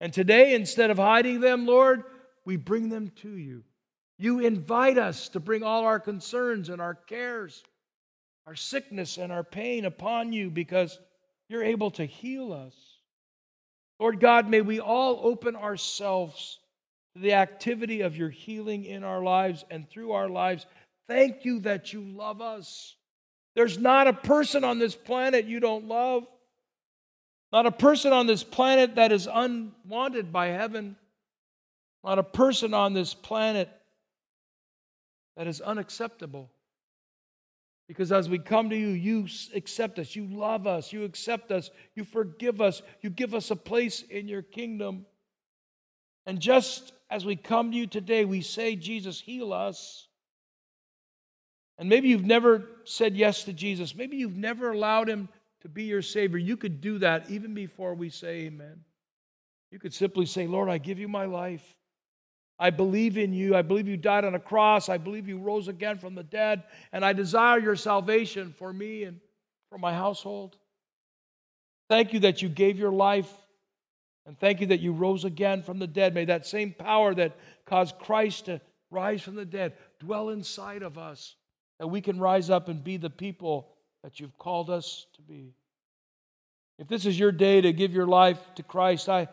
And 0.00 0.12
today, 0.12 0.56
instead 0.56 0.90
of 0.90 0.98
hiding 0.98 1.38
them, 1.38 1.66
Lord, 1.66 2.02
we 2.44 2.56
bring 2.56 2.88
them 2.88 3.12
to 3.22 3.36
you. 3.36 3.62
You 4.22 4.38
invite 4.38 4.98
us 4.98 5.30
to 5.30 5.40
bring 5.40 5.64
all 5.64 5.84
our 5.84 5.98
concerns 5.98 6.68
and 6.68 6.80
our 6.80 6.94
cares, 6.94 7.64
our 8.46 8.54
sickness 8.54 9.18
and 9.18 9.32
our 9.32 9.42
pain 9.42 9.84
upon 9.84 10.32
you 10.32 10.48
because 10.48 10.96
you're 11.48 11.64
able 11.64 11.90
to 11.90 12.04
heal 12.04 12.52
us. 12.52 12.72
Lord 13.98 14.20
God, 14.20 14.48
may 14.48 14.60
we 14.60 14.78
all 14.78 15.18
open 15.24 15.56
ourselves 15.56 16.60
to 17.16 17.20
the 17.20 17.32
activity 17.32 18.02
of 18.02 18.16
your 18.16 18.30
healing 18.30 18.84
in 18.84 19.02
our 19.02 19.24
lives 19.24 19.64
and 19.72 19.90
through 19.90 20.12
our 20.12 20.28
lives. 20.28 20.66
Thank 21.08 21.44
you 21.44 21.58
that 21.62 21.92
you 21.92 22.02
love 22.02 22.40
us. 22.40 22.94
There's 23.56 23.76
not 23.76 24.06
a 24.06 24.12
person 24.12 24.62
on 24.62 24.78
this 24.78 24.94
planet 24.94 25.46
you 25.46 25.58
don't 25.58 25.88
love, 25.88 26.28
not 27.52 27.66
a 27.66 27.72
person 27.72 28.12
on 28.12 28.28
this 28.28 28.44
planet 28.44 28.94
that 28.94 29.10
is 29.10 29.26
unwanted 29.26 30.32
by 30.32 30.46
heaven, 30.46 30.94
not 32.04 32.20
a 32.20 32.22
person 32.22 32.72
on 32.72 32.94
this 32.94 33.14
planet 33.14 33.68
that 35.36 35.46
is 35.46 35.60
unacceptable. 35.60 36.50
Because 37.88 38.12
as 38.12 38.28
we 38.28 38.38
come 38.38 38.70
to 38.70 38.76
you, 38.76 38.88
you 38.88 39.26
accept 39.54 39.98
us, 39.98 40.16
you 40.16 40.26
love 40.26 40.66
us, 40.66 40.92
you 40.92 41.04
accept 41.04 41.50
us, 41.50 41.70
you 41.94 42.04
forgive 42.04 42.60
us, 42.60 42.82
you 43.00 43.10
give 43.10 43.34
us 43.34 43.50
a 43.50 43.56
place 43.56 44.02
in 44.02 44.28
your 44.28 44.42
kingdom. 44.42 45.04
And 46.24 46.40
just 46.40 46.92
as 47.10 47.24
we 47.24 47.36
come 47.36 47.72
to 47.72 47.76
you 47.76 47.86
today, 47.86 48.24
we 48.24 48.40
say, 48.40 48.76
Jesus, 48.76 49.20
heal 49.20 49.52
us. 49.52 50.06
And 51.78 51.88
maybe 51.88 52.08
you've 52.08 52.24
never 52.24 52.64
said 52.84 53.16
yes 53.16 53.44
to 53.44 53.52
Jesus. 53.52 53.94
Maybe 53.94 54.16
you've 54.16 54.36
never 54.36 54.72
allowed 54.72 55.08
him 55.08 55.28
to 55.62 55.68
be 55.68 55.84
your 55.84 56.02
Savior. 56.02 56.38
You 56.38 56.56
could 56.56 56.80
do 56.80 56.98
that 56.98 57.28
even 57.30 57.54
before 57.54 57.94
we 57.94 58.08
say 58.08 58.42
amen. 58.42 58.84
You 59.70 59.78
could 59.78 59.94
simply 59.94 60.26
say, 60.26 60.46
Lord, 60.46 60.68
I 60.68 60.78
give 60.78 60.98
you 60.98 61.08
my 61.08 61.24
life. 61.24 61.76
I 62.62 62.70
believe 62.70 63.18
in 63.18 63.32
you. 63.32 63.56
I 63.56 63.62
believe 63.62 63.88
you 63.88 63.96
died 63.96 64.24
on 64.24 64.36
a 64.36 64.38
cross. 64.38 64.88
I 64.88 64.96
believe 64.96 65.26
you 65.26 65.36
rose 65.36 65.66
again 65.66 65.98
from 65.98 66.14
the 66.14 66.22
dead. 66.22 66.62
And 66.92 67.04
I 67.04 67.12
desire 67.12 67.58
your 67.58 67.74
salvation 67.74 68.54
for 68.56 68.72
me 68.72 69.02
and 69.02 69.18
for 69.68 69.78
my 69.78 69.92
household. 69.92 70.56
Thank 71.88 72.12
you 72.12 72.20
that 72.20 72.40
you 72.40 72.48
gave 72.48 72.78
your 72.78 72.92
life. 72.92 73.28
And 74.26 74.38
thank 74.38 74.60
you 74.60 74.68
that 74.68 74.78
you 74.78 74.92
rose 74.92 75.24
again 75.24 75.64
from 75.64 75.80
the 75.80 75.88
dead. 75.88 76.14
May 76.14 76.24
that 76.26 76.46
same 76.46 76.72
power 76.72 77.12
that 77.16 77.36
caused 77.66 77.98
Christ 77.98 78.44
to 78.44 78.60
rise 78.92 79.22
from 79.22 79.34
the 79.34 79.44
dead 79.44 79.72
dwell 79.98 80.28
inside 80.28 80.82
of 80.82 80.98
us, 80.98 81.34
that 81.80 81.88
we 81.88 82.00
can 82.00 82.20
rise 82.20 82.48
up 82.48 82.68
and 82.68 82.84
be 82.84 82.96
the 82.96 83.10
people 83.10 83.70
that 84.04 84.20
you've 84.20 84.38
called 84.38 84.70
us 84.70 85.06
to 85.16 85.22
be. 85.22 85.52
If 86.78 86.86
this 86.86 87.06
is 87.06 87.18
your 87.18 87.32
day 87.32 87.60
to 87.60 87.72
give 87.72 87.92
your 87.92 88.06
life 88.06 88.38
to 88.54 88.62
Christ, 88.62 89.08
I, 89.08 89.26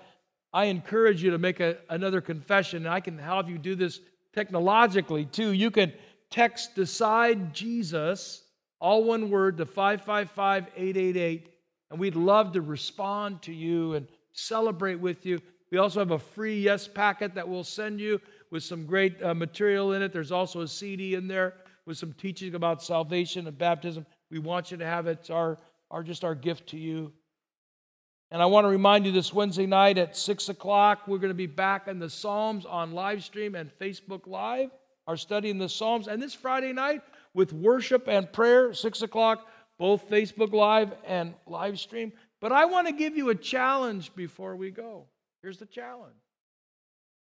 I 0.52 0.66
encourage 0.66 1.24
you 1.24 1.32
to 1.32 1.38
make 1.38 1.60
a, 1.60 1.78
another 1.90 2.22
confession. 2.22 2.86
And 2.86 2.94
I 2.94 3.00
can 3.00 3.18
help 3.18 3.50
you 3.50 3.58
do 3.58 3.76
this 3.76 4.00
technologically 4.34 5.26
too. 5.26 5.52
You 5.52 5.72
can 5.72 5.94
text 6.30 6.76
Decide 6.76 7.54
Jesus, 7.54 8.44
all 8.80 9.04
one 9.04 9.30
word, 9.30 9.58
to 9.58 9.66
555 9.66 10.68
888. 10.76 11.50
And 11.92 12.00
we'd 12.00 12.16
love 12.16 12.54
to 12.54 12.62
respond 12.62 13.42
to 13.44 13.54
you 13.54 13.94
and 13.94 14.08
celebrate 14.34 14.96
with 14.96 15.26
you. 15.26 15.40
We 15.72 15.78
also 15.78 16.00
have 16.00 16.12
a 16.12 16.20
free 16.20 16.60
Yes 16.60 16.88
packet 16.88 17.36
that 17.36 17.48
we'll 17.48 17.64
send 17.64 18.00
you 18.00 18.20
with 18.52 18.64
some 18.64 18.86
great 18.86 19.22
uh, 19.22 19.34
material 19.34 19.94
in 19.94 20.02
it. 20.02 20.12
There's 20.12 20.32
also 20.32 20.62
a 20.62 20.68
CD 20.68 21.16
in 21.16 21.28
there 21.28 21.56
with 21.86 21.98
some 21.98 22.14
teaching 22.14 22.56
about 22.56 22.82
salvation 22.82 23.48
and 23.48 23.58
baptism. 23.58 24.06
We 24.32 24.40
want 24.40 24.72
you 24.72 24.78
to 24.78 24.86
have 24.86 25.08
it. 25.08 25.20
It's 25.22 25.30
our, 25.30 25.60
our 25.92 26.04
just 26.04 26.24
our 26.24 26.36
gift 26.36 26.68
to 26.70 26.78
you. 26.78 27.12
And 28.32 28.42
I 28.42 28.46
want 28.46 28.66
to 28.66 28.70
remind 28.70 29.06
you 29.06 29.12
this 29.12 29.34
Wednesday 29.34 29.66
night 29.66 29.98
at 29.98 30.16
6 30.16 30.50
o'clock, 30.50 31.08
we're 31.08 31.18
going 31.18 31.32
to 31.32 31.34
be 31.34 31.48
back 31.48 31.88
in 31.88 31.98
the 31.98 32.10
Psalms 32.10 32.66
on 32.66 32.92
live 32.92 33.24
stream 33.24 33.56
and 33.56 33.72
Facebook 33.80 34.28
Live, 34.28 34.70
our 35.08 35.18
study 35.18 35.50
in 35.50 35.58
the 35.58 35.70
Psalms. 35.70 36.08
And 36.08 36.22
this 36.22 36.36
Friday 36.36 36.72
night 36.72 37.02
with 37.34 37.54
worship 37.54 38.08
and 38.08 38.32
prayer, 38.32 38.74
6 38.74 39.02
o'clock, 39.02 39.48
both 39.80 40.08
Facebook 40.10 40.54
Live 40.54 40.94
and 41.08 41.34
live 41.48 41.80
stream. 41.80 42.14
But 42.40 42.52
I 42.52 42.66
want 42.66 42.88
to 42.88 42.94
give 42.94 43.18
you 43.18 43.30
a 43.30 43.36
challenge 43.36 44.14
before 44.16 44.56
we 44.56 44.70
go. 44.70 45.08
Here's 45.42 45.58
the 45.58 45.66
challenge 45.66 46.16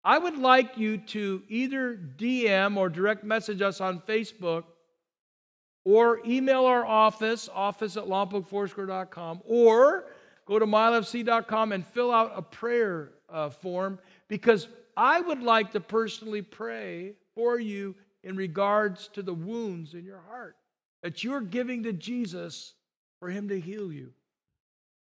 I 0.04 0.18
would 0.18 0.38
like 0.38 0.78
you 0.78 0.98
to 0.98 1.44
either 1.50 2.00
DM 2.18 2.78
or 2.78 2.90
direct 2.90 3.24
message 3.24 3.62
us 3.62 3.80
on 3.80 4.00
Facebook 4.02 4.64
or 5.84 6.20
email 6.26 6.66
our 6.66 6.84
office, 6.84 7.48
office 7.54 7.96
at 7.96 8.06
lompocfoursquare.com, 8.06 9.42
or 9.46 10.06
go 10.46 10.60
to 10.60 10.66
mylfc.com 10.66 11.72
and 11.72 11.86
fill 11.86 12.12
out 12.12 12.34
a 12.36 12.42
prayer 12.42 13.12
uh, 13.30 13.50
form 13.50 14.00
because 14.28 14.68
I 14.96 15.22
would 15.22 15.42
like 15.42 15.72
to 15.72 15.80
personally 15.80 16.42
pray 16.42 17.14
for 17.34 17.60
you 17.60 17.96
in 18.24 18.36
regards 18.36 19.10
to 19.10 19.22
the 19.22 19.34
wounds 19.34 19.94
in 19.94 20.06
your 20.06 20.22
heart 20.30 20.56
that 21.04 21.24
you're 21.24 21.42
giving 21.42 21.84
to 21.84 21.94
Jesus 21.94 22.74
for 23.20 23.30
Him 23.30 23.50
to 23.50 23.60
heal 23.60 23.92
you. 23.92 24.12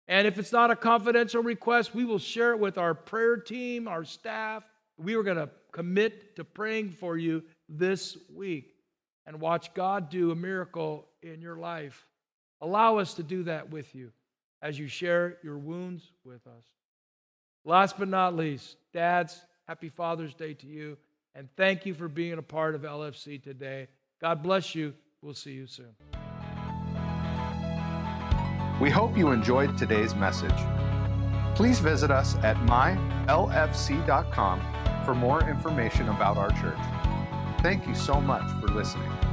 And 0.08 0.28
if 0.28 0.38
it's 0.39 0.52
not 0.52 0.72
a 0.72 0.76
confidential 0.76 1.44
request, 1.44 1.94
we 1.94 2.06
will 2.06 2.20
share 2.20 2.52
it 2.52 2.60
with 2.60 2.78
our 2.78 2.94
prayer 2.94 3.38
team, 3.38 3.88
our 3.88 4.04
staff. 4.04 4.64
We 4.98 5.16
are 5.16 5.24
going 5.24 5.38
to 5.38 5.50
commit 5.72 6.36
to 6.36 6.44
praying 6.44 6.92
for 6.92 7.18
you 7.18 7.44
this 7.70 8.18
week 8.34 8.74
and 9.26 9.39
watch 9.39 9.74
God 9.74 10.10
do 10.10 10.32
a 10.32 10.36
miracle 10.36 11.08
in 11.22 11.42
your 11.42 11.56
life. 11.58 12.08
Allow 12.62 12.98
us 12.98 13.14
to 13.16 13.24
do 13.24 13.44
that 13.44 13.70
with 13.70 13.94
you 13.96 14.12
as 14.62 14.78
you 14.78 14.88
share 14.88 15.38
your 15.43 15.57
wounds 15.57 16.12
with 16.24 16.45
us. 16.47 16.66
Last 17.64 17.97
but 17.97 18.07
not 18.07 18.36
least, 18.36 18.78
dads, 18.93 19.41
happy 19.68 19.89
Father's 19.89 20.34
Day 20.34 20.53
to 20.55 20.68
you. 20.68 20.97
And 21.36 21.47
thank 21.55 21.86
you 21.86 21.93
for 21.93 22.07
being 22.07 22.38
a 22.38 22.41
part 22.41 22.76
of 22.76 22.82
LFC 22.82 23.41
today. 23.41 23.88
God 24.20 24.43
bless 24.43 24.76
you. 24.76 24.93
We'll 25.22 25.34
see 25.34 25.53
you 25.53 25.68
soon. 25.68 25.95
We 28.82 28.89
hope 28.89 29.18
you 29.18 29.32
enjoyed 29.32 29.78
today's 29.78 30.16
message. 30.16 30.55
Please 31.55 31.80
visit 31.80 32.09
us 32.09 32.36
at 32.38 32.57
mylfc.com 32.57 34.62
for 35.05 35.14
more 35.14 35.47
information 35.47 36.09
about 36.09 36.38
our 36.38 36.49
church. 36.49 36.80
Thank 37.62 37.88
you 37.88 37.93
so 37.93 38.20
much 38.20 38.49
for 38.59 38.68
listening. 38.70 39.31